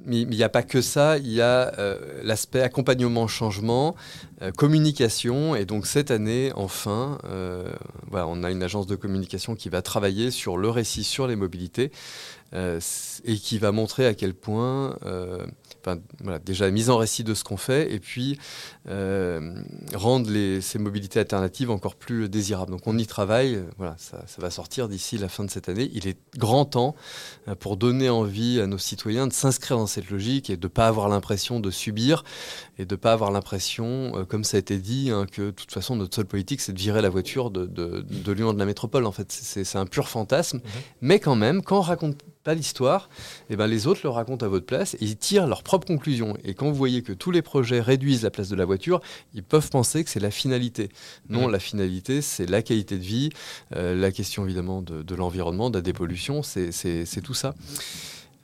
il 0.07 0.29
n'y 0.29 0.43
a 0.43 0.49
pas 0.49 0.63
que 0.63 0.81
ça, 0.81 1.19
il 1.19 1.33
y 1.33 1.41
a 1.41 1.73
euh, 1.79 1.99
l'aspect 2.23 2.63
accompagnement, 2.63 3.27
changement, 3.27 3.95
communication. 4.57 5.57
Et 5.57 5.65
donc 5.65 5.87
cette 5.87 6.11
année, 6.11 6.53
enfin, 6.55 7.19
on 8.13 8.45
a 8.45 8.51
une 8.51 8.63
agence 8.63 8.87
de 8.87 8.95
communication 8.95 9.55
qui 9.55 9.69
va 9.69 9.83
travailler 9.83 10.31
sur 10.31 10.57
le 10.57 10.71
récit 10.71 11.05
sur 11.05 11.27
les 11.27 11.37
mobilités 11.37 11.91
et 12.55 13.37
qui 13.37 13.59
va 13.59 13.73
montrer 13.73 14.07
à 14.07 14.15
quel 14.15 14.35
point 14.35 14.97
voilà, 16.21 16.39
déjà 16.39 16.71
mise 16.71 16.91
en 16.91 16.97
récit 16.97 17.25
de 17.25 17.35
ce 17.35 17.45
qu'on 17.45 17.57
fait, 17.57 17.93
et 17.93 18.01
puis 18.01 18.39
euh, 18.89 19.55
rendre 19.95 20.31
les, 20.31 20.61
ces 20.61 20.79
mobilités 20.79 21.21
alternatives 21.21 21.71
encore 21.71 21.95
plus 21.95 22.29
désirables. 22.29 22.73
Donc 22.73 22.87
on 22.87 22.99
y 22.99 23.07
travaille, 23.07 23.63
voilà, 23.77 23.97
ça, 23.99 24.25
va 24.39 24.51
sortir 24.51 24.89
d'ici 24.89 25.19
la 25.19 25.29
fin 25.29 25.45
de 25.45 25.51
cette 25.51 25.69
année. 25.69 25.91
Il 25.93 26.07
est 26.07 26.19
grand 26.37 26.65
temps 26.65 26.95
euh, 27.49 27.55
pour 27.55 27.77
donner 27.77 28.09
envie 28.09 28.61
à 28.61 28.67
nos 28.67 28.79
citoyens 28.79 29.27
de 29.27 29.33
s'inscrire 29.33 29.77
dans 29.77 29.87
cette 29.87 30.11
logique 30.11 30.51
et 30.51 30.57
de 30.57 30.67
ne 30.67 30.69
pas 30.69 30.89
avoir 30.89 31.09
l'impression 31.09 31.61
de 31.61 31.71
subir 31.71 32.25
et 32.79 32.85
de 32.85 32.95
ne 32.95 32.99
pas 32.99 33.13
avoir 33.13 33.31
l'impression, 33.31 34.13
euh, 34.17 34.25
comme 34.25 34.45
ça 34.45 34.57
a 34.57 34.61
été 34.61 34.79
dit, 34.79 35.11
hein, 35.11 35.27
que 35.31 35.43
de 35.43 35.51
toute 35.51 35.73
façon 35.73 35.97
notre 35.97 36.15
seule 36.15 36.27
politique 36.27 36.61
c'est 36.61 36.73
de 36.73 36.79
virer 36.79 37.03
la 37.03 37.11
voiture 37.11 37.51
de, 37.51 37.67
de, 37.67 38.05
de 38.09 38.33
Lyon 38.33 38.53
de 38.53 38.59
la 38.59 38.67
métropole. 38.67 39.07
En 39.07 39.13
fait, 39.13 39.31
c'est 39.31 39.77
un 39.77 39.87
pur 39.87 40.09
fantasme, 40.09 40.59
mmh. 40.59 40.63
mais 41.01 41.21
quand 41.21 41.37
même, 41.37 41.63
quand 41.63 41.79
on 41.79 41.83
raconte 41.83 42.23
pas 42.49 42.55
l'histoire, 42.55 43.11
et 43.51 43.53
eh 43.53 43.57
ben 43.57 43.67
les 43.67 43.87
autres 43.87 44.01
le 44.05 44.09
racontent 44.09 44.47
à 44.47 44.49
votre 44.49 44.65
place 44.65 44.95
et 44.95 45.05
ils 45.05 45.19
tirent 45.19 45.47
leurs 45.47 45.63
propres 45.63 45.87
conclusions. 45.87 46.35
Et 46.45 46.55
quand 46.55 46.67
vous 46.67 46.75
voyez 46.75 47.03
que 47.03 47.13
tous 47.13 47.31
les 47.31 47.43
projets 47.43 47.83
réduisent 47.83 48.23
la 48.23 48.31
place 48.31 48.49
de 48.49 48.57
la 48.57 48.65
voiture, 48.65 49.03
ils 49.35 49.43
peuvent 49.43 49.69
penser 49.69 50.03
que 50.03 50.09
c'est 50.09 50.19
la 50.19 50.31
finalité. 50.31 50.89
Non, 51.29 51.49
mmh. 51.49 51.53
la 51.53 51.59
finalité, 51.59 52.23
c'est 52.23 52.47
la 52.47 52.63
qualité 52.63 52.97
de 52.97 53.05
vie, 53.05 53.29
euh, 53.77 53.95
la 53.95 54.13
question 54.13 54.47
évidemment 54.47 54.81
de, 54.81 55.03
de 55.03 55.15
l'environnement, 55.15 55.69
de 55.69 55.77
la 55.77 55.83
dépollution, 55.83 56.43
c'est 56.43 57.21
tout 57.23 57.35
ça. 57.35 57.55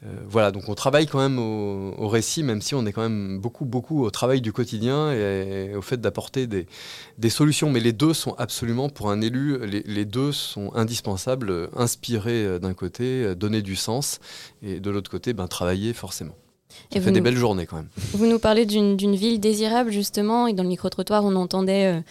Euh, 0.06 0.08
voilà, 0.26 0.50
donc 0.50 0.68
on 0.68 0.74
travaille 0.74 1.06
quand 1.06 1.18
même 1.18 1.38
au, 1.38 2.08
récit, 2.08 2.42
même 2.42 2.60
si 2.60 2.74
on 2.74 2.84
est 2.86 2.92
quand 2.92 3.02
même 3.02 3.38
beaucoup, 3.38 3.64
beaucoup 3.64 4.04
au 4.04 4.10
travail 4.10 4.40
du 4.40 4.52
quotidien 4.52 5.12
et, 5.12 5.74
au 5.74 5.82
fait 5.82 6.00
d'apporter 6.00 6.46
des, 6.46 7.30
solutions. 7.30 7.70
Mais 7.70 7.80
les 7.80 7.92
deux 7.92 8.14
sont 8.14 8.34
absolument, 8.34 8.88
pour 8.88 9.10
un 9.10 9.20
élu, 9.20 9.58
les, 9.66 10.04
deux 10.04 10.32
sont 10.32 10.74
indispensables. 10.74 11.68
Inspirer 11.74 12.44
euh, 12.44 12.58
d'un 12.58 12.74
côté, 12.74 13.24
euh, 13.24 13.34
donner 13.34 13.62
du 13.62 13.76
sens, 13.76 14.20
et 14.62 14.80
de 14.80 14.90
l'autre 14.90 15.10
côté, 15.10 15.32
ben, 15.32 15.48
travailler 15.48 15.92
forcément. 15.92 16.34
Ça 16.92 17.00
fait 17.00 17.10
des 17.10 17.20
belles 17.20 17.36
journées 17.36 17.66
quand 17.66 17.76
même. 17.76 17.88
Vous 18.12 18.26
nous 18.26 18.38
parlez 18.38 18.66
d'une 18.66 19.16
ville 19.16 19.40
désirable 19.40 19.90
justement, 19.90 20.46
et 20.46 20.52
dans 20.52 20.62
le 20.62 20.68
micro-trottoir, 20.68 21.24
on 21.24 21.34
entendait 21.36 22.02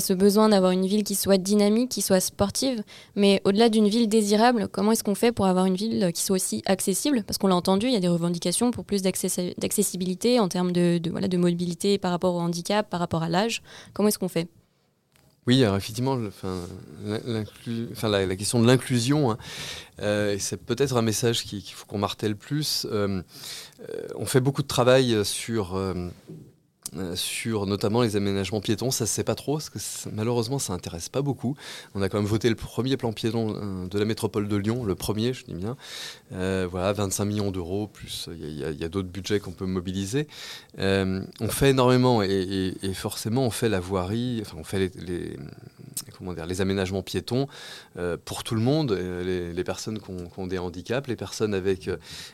ce 0.00 0.14
besoin 0.14 0.48
d'avoir 0.48 0.72
une 0.72 0.86
ville 0.86 1.04
qui 1.04 1.14
soit 1.14 1.36
dynamique, 1.36 1.90
qui 1.90 2.00
soit 2.00 2.20
sportive. 2.20 2.82
Mais 3.14 3.42
au-delà 3.44 3.68
d'une 3.68 3.88
ville 3.88 4.08
désirable, 4.08 4.68
comment 4.68 4.92
est-ce 4.92 5.04
qu'on 5.04 5.14
fait 5.14 5.32
pour 5.32 5.46
avoir 5.46 5.66
une 5.66 5.74
ville 5.74 6.12
qui 6.14 6.22
soit 6.22 6.36
aussi 6.36 6.62
accessible? 6.64 7.24
Parce 7.26 7.36
qu'on 7.36 7.48
l'a 7.48 7.56
entendu, 7.56 7.88
il 7.88 7.92
y 7.92 7.96
a 7.96 8.00
des 8.00 8.08
revendications 8.08 8.70
pour 8.70 8.84
plus 8.86 9.02
d'accessibilité 9.02 10.40
en 10.40 10.48
termes 10.48 10.72
de, 10.72 10.98
voilà, 11.10 11.28
de 11.28 11.36
mobilité 11.36 11.98
par 11.98 12.10
rapport 12.10 12.34
au 12.34 12.40
handicap, 12.40 12.88
par 12.88 13.00
rapport 13.00 13.22
à 13.22 13.28
l'âge. 13.28 13.62
Comment 13.92 14.08
est-ce 14.08 14.18
qu'on 14.18 14.28
fait? 14.28 14.48
Oui, 15.48 15.64
alors 15.64 15.76
effectivement, 15.76 16.16
la, 17.04 18.36
question 18.36 18.60
de 18.60 18.66
l'inclusion, 18.66 19.32
hein, 19.32 19.38
euh, 20.00 20.36
c'est 20.38 20.56
peut-être 20.56 20.96
un 20.96 21.02
message 21.02 21.42
qu'il 21.42 21.62
faut 21.64 21.84
qu'on 21.86 21.98
martèle 21.98 22.36
plus. 22.36 22.86
Euh, 22.88 23.22
euh, 23.80 24.06
on 24.14 24.24
fait 24.24 24.40
beaucoup 24.40 24.62
de 24.62 24.68
travail 24.68 25.24
sur 25.24 25.76
euh, 26.96 27.16
sur 27.16 27.66
notamment 27.66 28.02
les 28.02 28.16
aménagements 28.16 28.60
piétons. 28.60 28.90
Ça 28.90 29.06
se 29.06 29.14
sait 29.14 29.24
pas 29.24 29.34
trop, 29.34 29.54
parce 29.54 29.70
que 29.70 29.78
malheureusement, 30.12 30.58
ça 30.58 30.72
intéresse 30.74 31.08
pas 31.08 31.22
beaucoup. 31.22 31.56
On 31.94 32.02
a 32.02 32.08
quand 32.08 32.18
même 32.18 32.26
voté 32.26 32.48
le 32.48 32.54
premier 32.54 32.96
plan 32.96 33.12
piéton 33.12 33.54
euh, 33.56 33.86
de 33.88 33.98
la 33.98 34.04
métropole 34.04 34.46
de 34.46 34.56
Lyon, 34.56 34.84
le 34.84 34.94
premier, 34.94 35.32
je 35.32 35.44
dis 35.44 35.54
bien. 35.54 35.76
Euh, 36.32 36.68
voilà, 36.70 36.92
25 36.92 37.24
millions 37.24 37.50
d'euros, 37.50 37.86
plus 37.86 38.28
il 38.38 38.58
y 38.58 38.84
a, 38.84 38.88
d'autres 38.88 39.08
budgets 39.08 39.40
qu'on 39.40 39.52
peut 39.52 39.66
mobiliser. 39.66 40.26
on 40.78 41.48
fait 41.48 41.70
énormément 41.70 42.22
et, 42.22 42.74
forcément, 42.94 43.46
on 43.46 43.50
fait 43.50 43.68
la 43.68 43.80
voirie, 43.80 44.40
enfin, 44.42 44.56
on 44.58 44.64
fait 44.64 44.90
les, 44.96 45.36
les 46.46 46.60
aménagements 46.60 47.02
piétons 47.02 47.46
pour 48.24 48.44
tout 48.44 48.54
le 48.54 48.60
monde, 48.60 48.92
les, 48.92 49.64
personnes 49.64 49.98
qui 49.98 50.10
ont, 50.36 50.46
des 50.46 50.58
handicaps, 50.58 51.08
les 51.08 51.16
personnes 51.16 51.54
avec 51.54 51.90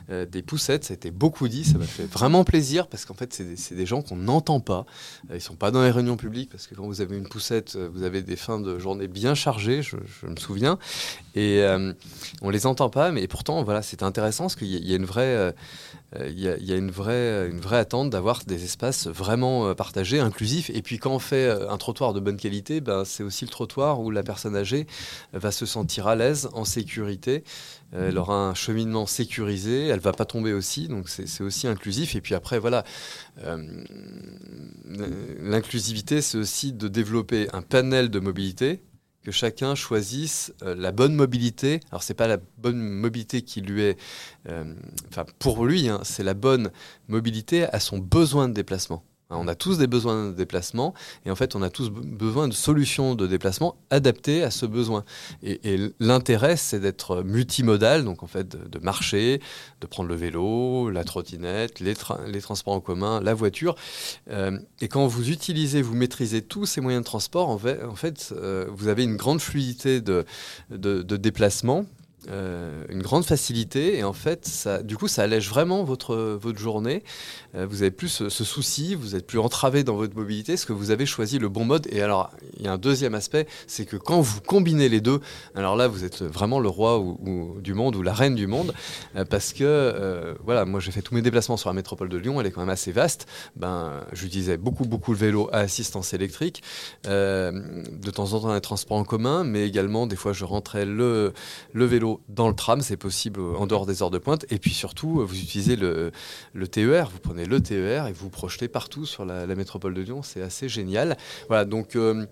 des 0.08 0.42
poussettes. 0.42 0.84
Ça 0.84 0.92
a 0.92 0.96
été 0.96 1.10
beaucoup 1.10 1.48
dit, 1.48 1.64
ça 1.64 1.78
m'a 1.78 1.84
fait 1.84 2.04
vraiment 2.04 2.44
plaisir 2.44 2.86
parce 2.86 3.04
qu'en 3.04 3.14
fait, 3.14 3.32
c'est 3.56 3.74
des 3.74 3.86
gens 3.86 4.02
qu'on 4.02 4.28
entend 4.28 4.60
pas. 4.60 4.86
Euh, 5.30 5.36
ils 5.36 5.40
sont 5.40 5.54
pas 5.54 5.70
dans 5.70 5.82
les 5.82 5.90
réunions 5.90 6.16
publiques 6.16 6.50
parce 6.50 6.66
que 6.66 6.74
quand 6.74 6.86
vous 6.86 7.00
avez 7.00 7.16
une 7.16 7.28
poussette, 7.28 7.76
euh, 7.76 7.88
vous 7.92 8.02
avez 8.02 8.22
des 8.22 8.36
fins 8.36 8.60
de 8.60 8.78
journée 8.78 9.08
bien 9.08 9.34
chargées, 9.34 9.82
je, 9.82 9.96
me 10.26 10.36
souviens. 10.36 10.78
Et 11.34 11.62
euh, 11.62 11.92
on 12.42 12.50
les 12.50 12.66
entend 12.66 12.90
pas, 12.90 13.10
mais 13.10 13.26
pourtant, 13.26 13.62
voilà, 13.62 13.82
c'est 13.82 14.02
intéressant 14.02 14.44
parce 14.44 14.56
qu'il 14.56 14.68
y, 14.68 14.92
a 14.92 14.96
une 14.96 15.04
vraie, 15.04 15.54
il 16.16 16.40
y, 16.40 16.48
a, 16.48 16.76
une 16.76 16.90
vraie, 16.90 17.48
une 17.50 17.60
vraie 17.60 17.76
attente 17.76 18.08
d'avoir 18.08 18.42
des 18.46 18.64
espaces 18.64 19.06
vraiment 19.08 19.74
partagés, 19.74 20.20
inclusifs. 20.20 20.70
Et 20.70 20.80
puis 20.80 20.98
quand 20.98 21.10
on 21.10 21.18
fait 21.18 21.50
un 21.50 21.76
trottoir 21.76 22.14
de 22.14 22.20
bonne 22.20 22.38
qualité, 22.38 22.80
ben, 22.80 23.04
c'est 23.04 23.22
aussi 23.22 23.44
le 23.44 23.50
trottoir 23.50 24.00
où 24.00 24.10
la 24.10 24.22
personne 24.22 24.56
âgée 24.56 24.86
va 25.34 25.52
se 25.52 25.66
sentir 25.66 26.06
à 26.06 26.16
l'aise, 26.16 26.48
en 26.54 26.64
sécurité. 26.64 27.44
Elle 27.92 28.16
aura 28.16 28.48
un 28.48 28.54
cheminement 28.54 29.06
sécurisé, 29.06 29.88
elle 29.88 30.00
va 30.00 30.12
pas 30.12 30.24
tomber 30.24 30.54
aussi, 30.54 30.88
donc 30.88 31.10
c'est 31.10 31.42
aussi 31.42 31.66
inclusif. 31.66 32.16
Et 32.16 32.22
puis 32.22 32.34
après, 32.34 32.58
voilà, 32.58 32.84
l'inclusivité, 35.40 36.22
c'est 36.22 36.38
aussi 36.38 36.72
de 36.72 36.88
développer 36.88 37.48
un 37.52 37.62
panel 37.62 38.08
de 38.08 38.18
mobilité, 38.18 38.80
que 39.28 39.32
chacun 39.32 39.74
choisisse 39.74 40.54
euh, 40.62 40.74
la 40.74 40.90
bonne 40.90 41.14
mobilité. 41.14 41.80
Alors 41.90 42.02
c'est 42.02 42.14
pas 42.14 42.28
la 42.28 42.38
bonne 42.56 42.78
mobilité 42.78 43.42
qui 43.42 43.60
lui 43.60 43.82
est, 43.82 43.98
euh, 44.48 44.72
enfin 45.10 45.26
pour 45.38 45.66
lui, 45.66 45.90
hein, 45.90 46.00
c'est 46.02 46.22
la 46.22 46.32
bonne 46.32 46.70
mobilité 47.08 47.64
à 47.64 47.78
son 47.78 47.98
besoin 47.98 48.48
de 48.48 48.54
déplacement. 48.54 49.04
On 49.30 49.46
a 49.46 49.54
tous 49.54 49.76
des 49.76 49.86
besoins 49.86 50.30
de 50.30 50.32
déplacement 50.32 50.94
et 51.26 51.30
en 51.30 51.36
fait 51.36 51.54
on 51.54 51.60
a 51.60 51.68
tous 51.68 51.90
besoin 51.90 52.48
de 52.48 52.54
solutions 52.54 53.14
de 53.14 53.26
déplacement 53.26 53.76
adaptées 53.90 54.42
à 54.42 54.50
ce 54.50 54.64
besoin. 54.64 55.04
Et, 55.42 55.92
l'intérêt 56.00 56.56
c'est 56.56 56.80
d'être 56.80 57.22
multimodal, 57.22 58.04
donc 58.04 58.22
en 58.22 58.26
fait 58.26 58.48
de, 58.48 58.78
marcher, 58.78 59.42
de 59.82 59.86
prendre 59.86 60.08
le 60.08 60.14
vélo, 60.14 60.88
la 60.88 61.04
trottinette, 61.04 61.80
les, 61.80 61.94
transports 62.40 62.72
en 62.72 62.80
commun, 62.80 63.20
la 63.20 63.34
voiture. 63.34 63.74
Euh, 64.30 64.58
et 64.80 64.88
quand 64.88 65.06
vous 65.06 65.30
utilisez, 65.30 65.82
vous 65.82 65.94
maîtrisez 65.94 66.40
tous 66.40 66.64
ces 66.64 66.80
moyens 66.80 67.02
de 67.02 67.06
transport, 67.06 67.50
en 67.50 67.58
fait, 67.58 68.32
euh, 68.32 68.66
vous 68.70 68.88
avez 68.88 69.04
une 69.04 69.16
grande 69.16 69.42
fluidité 69.42 70.00
de, 70.00 70.24
de 70.70 71.16
déplacement 71.16 71.84
euh, 72.30 72.84
une 72.90 73.00
grande 73.00 73.24
facilité 73.24 73.98
et 73.98 74.04
en 74.04 74.12
fait, 74.12 74.46
ça, 74.46 74.82
du 74.82 74.96
coup, 74.96 75.08
ça 75.08 75.22
allège 75.22 75.48
vraiment 75.48 75.84
votre, 75.84 76.14
votre 76.14 76.58
journée. 76.58 77.02
Euh, 77.54 77.66
vous 77.66 77.82
avez 77.82 77.90
plus 77.90 78.28
ce, 78.28 78.44
souci, 78.44 78.94
vous 78.94 79.16
êtes 79.16 79.26
plus 79.26 79.38
entravé 79.38 79.82
dans 79.82 79.96
votre 79.96 80.14
mobilité, 80.14 80.52
parce 80.52 80.66
que 80.66 80.72
vous 80.72 80.90
avez 80.90 81.06
choisi 81.06 81.38
le 81.38 81.48
bon 81.48 81.64
mode. 81.64 81.86
Et 81.90 82.02
alors, 82.02 82.30
il 82.58 82.64
y 82.64 82.68
a 82.68 82.72
un 82.72 82.78
deuxième 82.78 83.14
aspect, 83.14 83.46
c'est 83.66 83.86
que 83.86 83.96
quand 83.96 84.20
vous 84.20 84.40
combinez 84.40 84.88
les 84.88 85.00
deux, 85.00 85.20
alors 85.54 85.74
là, 85.74 85.88
vous 85.88 86.04
êtes 86.04 86.22
vraiment 86.22 86.60
le 86.60 86.68
roi 86.68 86.98
ou, 86.98 87.56
du 87.60 87.72
monde 87.72 87.96
ou 87.96 88.02
la 88.02 88.12
reine 88.12 88.34
du 88.34 88.46
monde, 88.46 88.74
euh, 89.16 89.24
parce 89.24 89.52
que 89.52 90.36
voilà, 90.44 90.64
moi 90.64 90.80
j'ai 90.80 90.90
fait 90.90 91.02
tous 91.02 91.14
mes 91.14 91.22
déplacements 91.22 91.56
sur 91.56 91.70
la 91.70 91.74
métropole 91.74 92.08
de 92.08 92.16
Lyon, 92.16 92.40
elle 92.40 92.46
est 92.46 92.50
quand 92.50 92.60
même 92.60 92.68
assez 92.68 92.92
vaste. 92.92 93.26
Ben, 93.56 93.92
j'utilisais 94.12 94.56
beaucoup 94.56 94.84
beaucoup 94.84 95.12
le 95.12 95.18
vélo 95.18 95.48
à 95.52 95.58
assistance 95.58 96.12
électrique, 96.14 96.62
de 97.04 98.10
temps 98.10 98.32
en 98.32 98.40
temps 98.40 98.54
les 98.54 98.60
transports 98.60 98.98
en 98.98 99.04
commun, 99.04 99.44
mais 99.44 99.66
également 99.66 100.06
des 100.06 100.16
fois 100.16 100.32
je 100.32 100.44
rentrais 100.44 100.84
le, 100.84 101.32
le 101.72 101.84
vélo 101.84 102.17
dans 102.28 102.48
le 102.48 102.54
tram, 102.54 102.80
c'est 102.80 102.96
possible 102.96 103.40
en 103.40 103.66
dehors 103.66 103.86
des 103.86 104.02
heures 104.02 104.10
de 104.10 104.18
pointe. 104.18 104.44
Et 104.50 104.58
puis 104.58 104.72
surtout, 104.72 105.24
vous 105.26 105.38
utilisez 105.38 105.76
le, 105.76 106.10
le 106.52 106.68
TER, 106.68 107.08
vous 107.10 107.18
prenez 107.20 107.44
le 107.46 107.60
TER 107.62 108.06
et 108.06 108.12
vous 108.12 108.24
vous 108.24 108.30
projetez 108.30 108.68
partout 108.68 109.06
sur 109.06 109.24
la, 109.24 109.46
la 109.46 109.54
métropole 109.54 109.94
de 109.94 110.00
Lyon, 110.02 110.22
c'est 110.22 110.42
assez 110.42 110.68
génial. 110.68 111.16
Voilà, 111.48 111.64
donc 111.64 111.96
euh, 111.96 112.26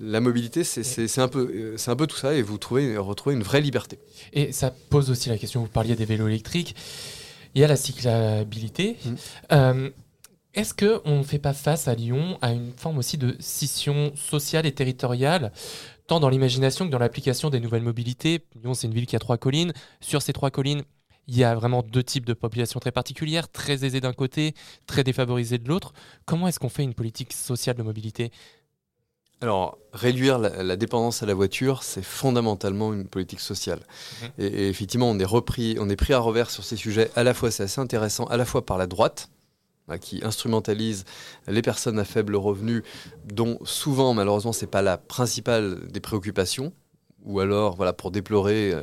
la 0.00 0.20
mobilité, 0.20 0.64
c'est- 0.64 1.18
un, 1.18 1.28
peu, 1.28 1.50
euh, 1.54 1.74
c'est 1.76 1.90
un 1.90 1.96
peu 1.96 2.06
tout 2.06 2.16
ça 2.16 2.34
et 2.34 2.42
vous 2.42 2.58
trouvez, 2.58 2.96
retrouvez 2.96 3.34
une 3.36 3.42
vraie 3.42 3.60
liberté. 3.60 3.98
Et 4.32 4.52
ça 4.52 4.72
pose 4.90 5.10
aussi 5.10 5.28
la 5.28 5.38
question, 5.38 5.60
vous 5.60 5.66
parliez 5.68 5.94
des 5.94 6.04
vélos 6.04 6.28
électriques, 6.28 6.74
il 7.54 7.60
y 7.60 7.64
a 7.64 7.68
la 7.68 7.76
cyclabilité. 7.76 8.96
Mmh. 9.04 9.10
Euh, 9.52 9.90
Est-ce 10.54 10.74
qu'on 10.74 11.18
ne 11.18 11.22
fait 11.22 11.38
pas 11.38 11.54
face 11.54 11.88
à 11.88 11.94
Lyon 11.94 12.36
à 12.42 12.52
une 12.52 12.72
forme 12.76 12.98
aussi 12.98 13.16
de 13.16 13.36
scission 13.40 14.12
sociale 14.14 14.66
et 14.66 14.72
territoriale, 14.72 15.50
tant 16.06 16.20
dans 16.20 16.28
l'imagination 16.28 16.84
que 16.84 16.90
dans 16.90 16.98
l'application 16.98 17.48
des 17.48 17.58
nouvelles 17.58 17.82
mobilités? 17.82 18.44
Lyon, 18.62 18.74
c'est 18.74 18.86
une 18.86 18.92
ville 18.92 19.06
qui 19.06 19.16
a 19.16 19.18
trois 19.18 19.38
collines. 19.38 19.72
Sur 20.00 20.20
ces 20.20 20.34
trois 20.34 20.50
collines, 20.50 20.82
il 21.26 21.38
y 21.38 21.44
a 21.44 21.54
vraiment 21.54 21.82
deux 21.82 22.02
types 22.02 22.26
de 22.26 22.34
populations 22.34 22.80
très 22.80 22.92
particulières, 22.92 23.50
très 23.50 23.86
aisées 23.86 24.02
d'un 24.02 24.12
côté, 24.12 24.54
très 24.86 25.04
défavorisées 25.04 25.56
de 25.56 25.66
l'autre. 25.68 25.94
Comment 26.26 26.48
est-ce 26.48 26.60
qu'on 26.60 26.68
fait 26.68 26.82
une 26.82 26.94
politique 26.94 27.32
sociale 27.32 27.76
de 27.76 27.82
mobilité? 27.82 28.30
Alors, 29.40 29.78
réduire 29.94 30.38
la, 30.38 30.62
la 30.62 30.76
dépendance 30.76 31.22
à 31.22 31.26
la 31.26 31.32
voiture, 31.32 31.82
c'est 31.82 32.04
fondamentalement 32.04 32.92
une 32.92 33.08
politique 33.08 33.40
sociale. 33.40 33.80
Mhm. 34.20 34.28
Et, 34.36 34.46
et 34.46 34.68
effectivement, 34.68 35.10
on 35.10 35.18
est, 35.18 35.24
repris, 35.24 35.76
on 35.80 35.88
est 35.88 35.96
pris 35.96 36.12
à 36.12 36.18
revers 36.18 36.50
sur 36.50 36.62
ces 36.62 36.76
sujets. 36.76 37.10
À 37.16 37.24
la 37.24 37.32
fois, 37.32 37.50
c'est 37.50 37.62
assez 37.62 37.80
intéressant, 37.80 38.24
à 38.26 38.36
la 38.36 38.44
fois 38.44 38.66
par 38.66 38.76
la 38.76 38.86
droite, 38.86 39.30
qui 40.00 40.20
instrumentalise 40.24 41.04
les 41.48 41.62
personnes 41.62 41.98
à 41.98 42.04
faible 42.04 42.36
revenu, 42.36 42.82
dont 43.24 43.58
souvent, 43.64 44.14
malheureusement, 44.14 44.52
c'est 44.52 44.66
pas 44.66 44.82
la 44.82 44.98
principale 44.98 45.86
des 45.88 46.00
préoccupations. 46.00 46.72
Ou 47.24 47.38
alors, 47.38 47.76
voilà, 47.76 47.92
pour 47.92 48.10
déplorer 48.10 48.72
euh, 48.72 48.82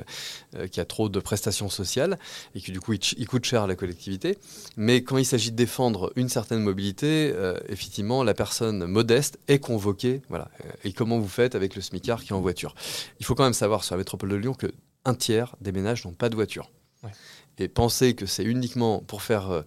euh, 0.56 0.68
qu'il 0.68 0.78
y 0.78 0.80
a 0.80 0.86
trop 0.86 1.10
de 1.10 1.20
prestations 1.20 1.68
sociales 1.68 2.18
et 2.56 2.62
que 2.62 2.72
du 2.72 2.80
coup, 2.80 2.94
il, 2.94 3.00
il 3.18 3.28
coûte 3.28 3.44
cher 3.44 3.64
à 3.64 3.68
la 3.68 3.76
collectivité. 3.76 4.38
Mais 4.78 5.04
quand 5.04 5.18
il 5.18 5.26
s'agit 5.26 5.52
de 5.52 5.58
défendre 5.58 6.14
une 6.16 6.30
certaine 6.30 6.62
mobilité, 6.62 7.34
euh, 7.36 7.60
effectivement, 7.68 8.24
la 8.24 8.34
personne 8.34 8.86
modeste 8.86 9.40
est 9.50 9.60
convoquée. 9.60 10.22
Voilà. 10.30 10.50
Et 10.86 10.94
comment 10.94 11.20
vous 11.20 11.28
faites 11.28 11.54
avec 11.54 11.76
le 11.76 11.82
smicard 11.82 12.24
qui 12.24 12.30
est 12.30 12.36
en 12.36 12.40
voiture 12.40 12.76
Il 13.20 13.26
faut 13.26 13.36
quand 13.36 13.44
même 13.44 13.52
savoir 13.52 13.84
sur 13.84 13.96
la 13.96 14.00
métropole 14.00 14.30
de 14.30 14.36
Lyon 14.36 14.54
que 14.54 14.68
un 15.06 15.16
tiers 15.16 15.56
des 15.60 15.72
ménages 15.72 16.06
n'ont 16.06 16.14
pas 16.14 16.30
de 16.30 16.36
voiture. 16.36 16.72
Ouais. 17.04 17.12
Et 17.58 17.68
penser 17.68 18.16
que 18.16 18.26
c'est 18.26 18.44
uniquement 18.44 19.00
pour 19.00 19.22
faire 19.22 19.52
euh, 19.52 19.62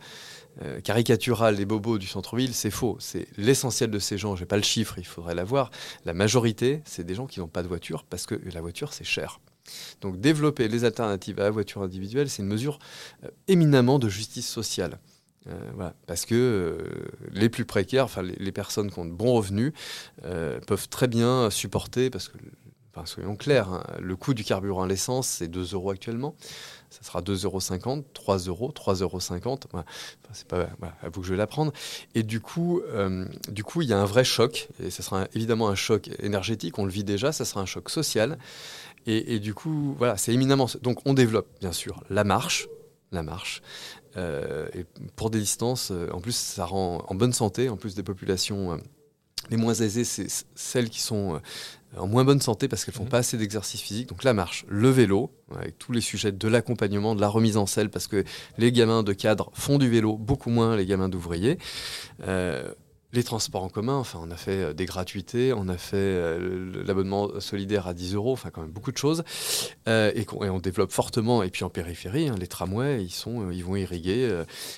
euh, 0.60 0.80
caricatural 0.80 1.56
les 1.56 1.64
bobos 1.64 1.98
du 1.98 2.06
centre-ville, 2.06 2.52
c'est 2.52 2.70
faux. 2.70 2.96
C'est 3.00 3.26
l'essentiel 3.38 3.90
de 3.90 3.98
ces 3.98 4.18
gens. 4.18 4.36
J'ai 4.36 4.44
pas 4.44 4.56
le 4.56 4.62
chiffre, 4.62 4.98
il 4.98 5.06
faudrait 5.06 5.34
l'avoir. 5.34 5.70
La 6.04 6.12
majorité, 6.12 6.82
c'est 6.84 7.04
des 7.04 7.14
gens 7.14 7.26
qui 7.26 7.40
n'ont 7.40 7.48
pas 7.48 7.62
de 7.62 7.68
voiture 7.68 8.04
parce 8.04 8.26
que 8.26 8.38
la 8.52 8.60
voiture, 8.60 8.92
c'est 8.92 9.04
cher. 9.04 9.40
Donc 10.00 10.20
développer 10.20 10.68
les 10.68 10.84
alternatives 10.84 11.40
à 11.40 11.44
la 11.44 11.50
voiture 11.50 11.82
individuelle, 11.82 12.28
c'est 12.28 12.42
une 12.42 12.48
mesure 12.48 12.78
euh, 13.24 13.28
éminemment 13.48 13.98
de 13.98 14.08
justice 14.08 14.48
sociale. 14.48 14.98
Euh, 15.48 15.90
parce 16.06 16.24
que 16.26 16.78
les 17.32 17.48
plus 17.48 17.64
précaires, 17.64 18.04
enfin 18.04 18.22
les, 18.22 18.52
personnes 18.52 18.90
qui 18.90 18.98
ont 18.98 19.04
de 19.04 19.12
bons 19.12 19.32
revenus, 19.32 19.72
peuvent 20.66 20.88
très 20.88 21.08
bien 21.08 21.50
supporter, 21.50 22.10
parce 22.10 22.28
que, 22.28 22.36
soyons 23.06 23.34
clairs, 23.34 23.72
hein, 23.72 23.82
le 24.00 24.14
coût 24.14 24.34
du 24.34 24.44
carburant 24.44 24.84
à 24.84 24.86
l'essence, 24.86 25.26
c'est 25.26 25.48
2 25.48 25.74
euros 25.74 25.90
actuellement. 25.90 26.36
Ça 26.92 27.02
sera 27.02 27.22
2,50 27.22 27.86
euros, 27.86 28.04
3 28.12 28.38
euros, 28.48 28.70
3,50 28.70 29.02
euros. 29.02 29.58
Voilà. 29.70 29.86
Enfin, 30.22 30.32
c'est 30.34 30.46
pas 30.46 30.68
à 31.02 31.08
vous 31.08 31.22
que 31.22 31.26
je 31.26 31.32
vais 31.32 31.38
l'apprendre. 31.38 31.72
Et 32.14 32.22
du 32.22 32.40
coup, 32.40 32.82
euh, 32.92 33.26
du 33.48 33.64
coup, 33.64 33.80
il 33.80 33.88
y 33.88 33.94
a 33.94 33.98
un 33.98 34.04
vrai 34.04 34.24
choc. 34.24 34.68
Et 34.78 34.90
ce 34.90 35.02
sera 35.02 35.26
évidemment 35.34 35.68
un 35.68 35.74
choc 35.74 36.10
énergétique. 36.18 36.78
On 36.78 36.84
le 36.84 36.90
vit 36.90 37.02
déjà. 37.02 37.32
Ça 37.32 37.46
sera 37.46 37.62
un 37.62 37.66
choc 37.66 37.88
social. 37.88 38.38
Et, 39.06 39.40
du 39.40 39.54
coup, 39.54 39.96
voilà, 39.98 40.16
c'est 40.16 40.32
éminemment. 40.32 40.68
Donc, 40.82 41.00
on 41.06 41.14
développe 41.14 41.48
bien 41.60 41.72
sûr 41.72 42.04
la 42.10 42.22
marche, 42.24 42.68
la 43.10 43.22
marche. 43.22 43.62
Euh, 44.16 44.68
et 44.74 44.84
pour 45.16 45.30
des 45.30 45.40
distances, 45.40 45.90
euh, 45.90 46.08
en 46.12 46.20
plus, 46.20 46.36
ça 46.36 46.66
rend 46.66 47.04
en 47.08 47.14
bonne 47.14 47.32
santé. 47.32 47.68
En 47.68 47.76
plus 47.76 47.94
des 47.94 48.02
populations 48.04 48.78
les 49.50 49.56
moins 49.56 49.74
aisées, 49.74 50.04
c'est 50.04 50.26
celles 50.54 50.88
qui 50.88 51.00
sont 51.00 51.34
euh, 51.34 51.38
en 51.96 52.06
moins 52.06 52.24
bonne 52.24 52.40
santé 52.40 52.68
parce 52.68 52.84
qu'elles 52.84 52.94
font 52.94 53.04
pas 53.04 53.18
assez 53.18 53.36
d'exercice 53.36 53.80
physique. 53.80 54.08
Donc 54.08 54.24
la 54.24 54.34
marche, 54.34 54.64
le 54.68 54.88
vélo, 54.88 55.30
avec 55.54 55.78
tous 55.78 55.92
les 55.92 56.00
sujets 56.00 56.32
de 56.32 56.48
l'accompagnement, 56.48 57.14
de 57.14 57.20
la 57.20 57.28
remise 57.28 57.56
en 57.56 57.66
selle, 57.66 57.90
parce 57.90 58.06
que 58.06 58.24
les 58.58 58.72
gamins 58.72 59.02
de 59.02 59.12
cadre 59.12 59.50
font 59.54 59.78
du 59.78 59.88
vélo 59.88 60.16
beaucoup 60.16 60.50
moins 60.50 60.76
les 60.76 60.86
gamins 60.86 61.08
d'ouvriers. 61.08 61.58
Euh, 62.26 62.72
les 63.12 63.22
transports 63.22 63.62
en 63.62 63.68
commun, 63.68 63.96
enfin, 63.96 64.20
on 64.22 64.30
a 64.30 64.36
fait 64.36 64.62
euh, 64.62 64.72
des 64.72 64.86
gratuités, 64.86 65.52
on 65.52 65.68
a 65.68 65.76
fait 65.76 65.96
euh, 65.96 66.82
l'abonnement 66.84 67.40
solidaire 67.40 67.86
à 67.86 67.94
10 67.94 68.14
euros, 68.14 68.32
enfin, 68.32 68.50
quand 68.50 68.62
même 68.62 68.70
beaucoup 68.70 68.92
de 68.92 68.96
choses. 68.96 69.22
Euh, 69.88 70.12
et, 70.14 70.26
on 70.32 70.58
développe 70.58 70.92
fortement. 70.92 71.42
Et 71.42 71.50
puis 71.50 71.64
en 71.64 71.70
périphérie, 71.70 72.28
hein, 72.28 72.36
les 72.38 72.46
tramways, 72.46 73.02
ils, 73.02 73.10
sont, 73.10 73.50
ils 73.50 73.64
vont 73.64 73.76
irriguer 73.76 74.28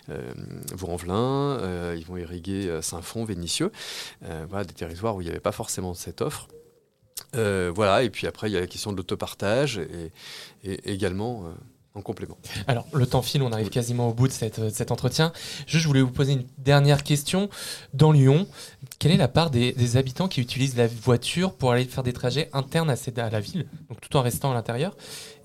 euh, 0.09 1.97
ils 1.97 2.05
vont 2.07 2.16
irriguer 2.16 2.79
Saint-Fond, 2.83 3.25
Vénissieux. 3.25 3.70
Voilà, 4.49 4.64
des 4.64 4.75
territoires 4.75 5.16
où 5.16 5.20
il 5.20 5.25
n'y 5.25 5.31
avait 5.31 5.40
pas 5.40 5.53
forcément 5.53 5.94
cette 5.94 6.20
offre. 6.20 6.49
Voilà, 7.33 8.03
et 8.03 8.11
puis 8.11 8.27
après, 8.27 8.51
il 8.51 8.53
y 8.53 8.57
a 8.57 8.61
la 8.61 8.66
question 8.66 8.92
de 8.92 8.97
l'autopartage 8.97 9.79
et, 9.79 10.12
également 10.90 11.55
en 11.94 12.02
complément. 12.02 12.37
Alors, 12.66 12.87
le 12.92 13.07
temps 13.07 13.22
file, 13.22 13.42
on 13.42 13.52
arrive 13.52 13.70
quasiment 13.70 14.09
au 14.09 14.12
bout 14.12 14.26
de 14.26 14.33
cette- 14.33 14.59
de 14.61 14.68
cet 14.68 14.90
entretien. 14.90 15.33
Juste, 15.66 15.83
je 15.85 15.87
voulais 15.87 16.00
vous 16.02 16.11
poser 16.11 16.33
une 16.33 16.44
dernière 16.59 17.04
question. 17.04 17.48
Dans 17.92 18.11
Lyon, 18.11 18.48
quelle 18.98 19.12
est 19.12 19.16
la 19.16 19.28
part 19.28 19.50
des, 19.50 19.72
des 19.72 19.96
habitants 19.96 20.26
qui 20.26 20.40
utilisent 20.40 20.76
la 20.76 20.88
voiture 20.88 21.54
pour 21.54 21.70
aller 21.70 21.85
faire 21.85 22.02
des 22.02 22.12
trajets 22.12 22.50
internes 22.52 22.90
à, 22.90 22.96
à 23.16 23.30
la 23.30 23.40
ville, 23.40 23.66
donc 23.88 24.00
tout 24.00 24.16
en 24.16 24.22
restant 24.22 24.50
à 24.50 24.54
l'intérieur? 24.54 24.96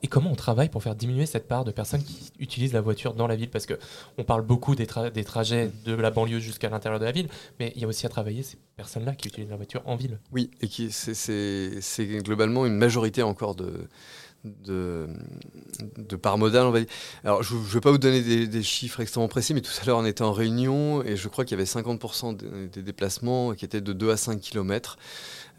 Et 0.02 0.08
comment 0.08 0.32
on 0.32 0.36
travaille 0.36 0.70
pour 0.70 0.82
faire 0.82 0.96
diminuer 0.96 1.26
cette 1.26 1.48
part 1.48 1.66
de 1.66 1.72
personnes 1.72 2.02
qui 2.04 2.32
utilisent 2.40 2.74
la 2.74 2.82
voiture 2.82 3.14
dans 3.14 3.28
la 3.28 3.36
ville? 3.36 3.50
Parce 3.50 3.66
que 3.66 3.78
on 4.18 4.24
parle 4.24 4.42
beaucoup 4.44 4.74
des, 4.74 4.86
tra- 4.86 5.12
des 5.12 5.26
trajets 5.26 5.70
de 5.86 5.94
la 5.94 6.10
banlieue 6.10 6.40
jusqu'à 6.40 6.70
l'intérieur 6.70 7.00
de 7.00 7.06
la 7.06 7.12
ville, 7.12 7.28
mais 7.60 7.74
il 7.76 7.82
y 7.82 7.86
a 7.86 7.88
aussi 7.88 8.06
à 8.06 8.10
travailler 8.10 8.42
ces 8.42 8.58
personnes-là 8.78 9.14
qui 9.14 9.28
utilisent 9.28 9.50
la 9.50 9.58
voiture 9.58 9.84
en 9.86 9.98
ville. 9.98 10.18
Oui, 10.32 10.50
et 10.62 10.68
qui 10.68 10.90
c'est 10.92 12.08
globalement 12.24 12.66
une 12.66 12.76
majorité 12.76 13.22
encore 13.24 13.56
de, 13.56 13.90
de, 14.44 15.08
de 15.98 16.16
part 16.16 16.38
modale, 16.38 16.66
on 16.66 16.72
va 16.72 16.80
dire. 16.80 16.90
Alors, 17.24 17.44
je 17.44 17.56
ne 17.56 17.60
vais 17.60 17.82
pas 17.82 17.92
vous 17.92 17.98
donner 17.98 18.48
des, 18.48 18.64
chiffres 18.64 19.00
extrêmement 19.00 19.28
précis, 19.28 19.54
mais 19.54 19.62
tout 19.62 19.72
à 19.82 19.86
l'heure, 19.86 19.98
on 19.98 20.06
était 20.06 20.24
en 20.24 20.32
réunion 20.32 21.04
et 21.04 21.16
je 21.16 21.28
crois 21.28 21.46
qu'il 21.46 21.58
y 21.58 21.62
avait 21.62 21.70
50% 21.70 22.70
des, 22.70 22.82
déplacements 22.82 23.54
qui 23.54 23.66
étaient 23.66 23.82
de 23.82 23.94
2 23.94 24.12
à 24.12 24.18
5 24.18 24.40
km. 24.40 24.98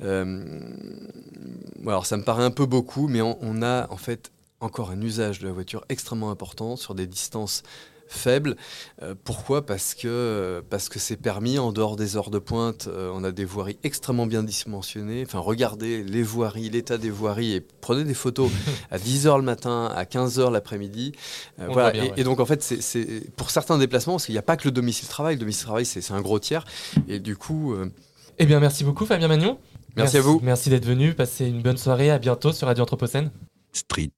alors, 0.00 2.06
ça 2.06 2.16
me 2.16 2.24
paraît 2.24 2.44
un 2.44 2.50
peu 2.50 2.66
beaucoup, 2.66 3.08
mais 3.08 3.20
on, 3.20 3.38
on 3.42 3.62
a 3.62 3.90
en 3.90 3.96
fait 3.96 4.30
encore 4.60 4.90
un 4.90 5.00
usage 5.00 5.38
de 5.38 5.46
la 5.46 5.52
voiture 5.52 5.84
extrêmement 5.88 6.30
important 6.30 6.76
sur 6.76 6.94
des 6.94 7.06
distances 7.06 7.62
faibles. 8.10 8.56
Euh, 9.02 9.14
pourquoi? 9.24 9.64
Parce 9.64 9.94
que 9.94 10.62
parce 10.68 10.88
que 10.88 10.98
c'est 10.98 11.16
permis 11.16 11.58
en 11.58 11.72
dehors 11.72 11.96
des 11.96 12.16
heures 12.16 12.30
de 12.30 12.38
pointe. 12.38 12.88
euh, 12.88 13.10
on 13.14 13.24
a 13.24 13.30
des 13.32 13.44
voiries 13.44 13.78
extrêmement 13.84 14.26
bien 14.26 14.42
dimensionnées. 14.42 15.22
Enfin, 15.26 15.38
regardez 15.38 16.02
les 16.02 16.22
voiries, 16.22 16.68
l'état 16.70 16.98
des 16.98 17.10
voiries 17.10 17.54
et 17.54 17.60
prenez 17.80 18.04
des 18.04 18.14
photos 18.14 18.50
à 18.90 18.98
10h 18.98 19.36
le 19.36 19.42
matin, 19.42 19.86
à 19.94 20.04
15h 20.04 20.50
l'après-midi. 20.52 21.12
Euh, 21.60 21.68
voilà. 21.70 21.92
bien, 21.92 22.04
et, 22.04 22.08
ouais. 22.10 22.14
et 22.18 22.24
donc 22.24 22.40
en 22.40 22.46
fait, 22.46 22.62
c'est- 22.62 23.30
pour 23.36 23.50
certains 23.50 23.78
déplacements, 23.78 24.14
parce 24.14 24.26
qu'il 24.26 24.34
n'y 24.34 24.38
a 24.38 24.42
pas 24.42 24.56
que 24.56 24.66
le 24.68 24.72
domicile 24.72 25.08
travail. 25.08 25.36
Le 25.36 25.40
domicile 25.40 25.64
travail, 25.64 25.86
c'est 25.86 26.10
un 26.12 26.20
gros 26.20 26.38
tiers. 26.38 26.64
Et 27.08 27.20
du 27.20 27.36
coup, 27.36 27.72
euh, 27.74 27.90
Eh 28.38 28.46
bien, 28.46 28.58
merci 28.60 28.84
beaucoup, 28.84 29.06
Fabien 29.06 29.28
Magnon. 29.28 29.58
Merci 29.96 30.16
à 30.18 30.20
vous. 30.20 30.40
Merci 30.42 30.70
d'être 30.70 30.84
venu. 30.86 31.14
Passez 31.14 31.46
une 31.46 31.62
bonne 31.62 31.76
soirée. 31.76 32.10
À 32.10 32.18
bientôt 32.18 32.52
sur 32.52 32.66
Radio 32.68 32.82
Anthropocène. 32.84 33.30
Street 33.72 34.10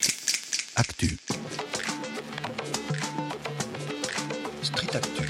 Actu. 0.77 1.19
Actu. 4.95 5.25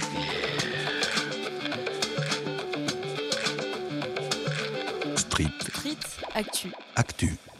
Street 5.17 5.53
Street 5.73 6.05
Actu. 6.35 6.69
Actu. 6.97 7.52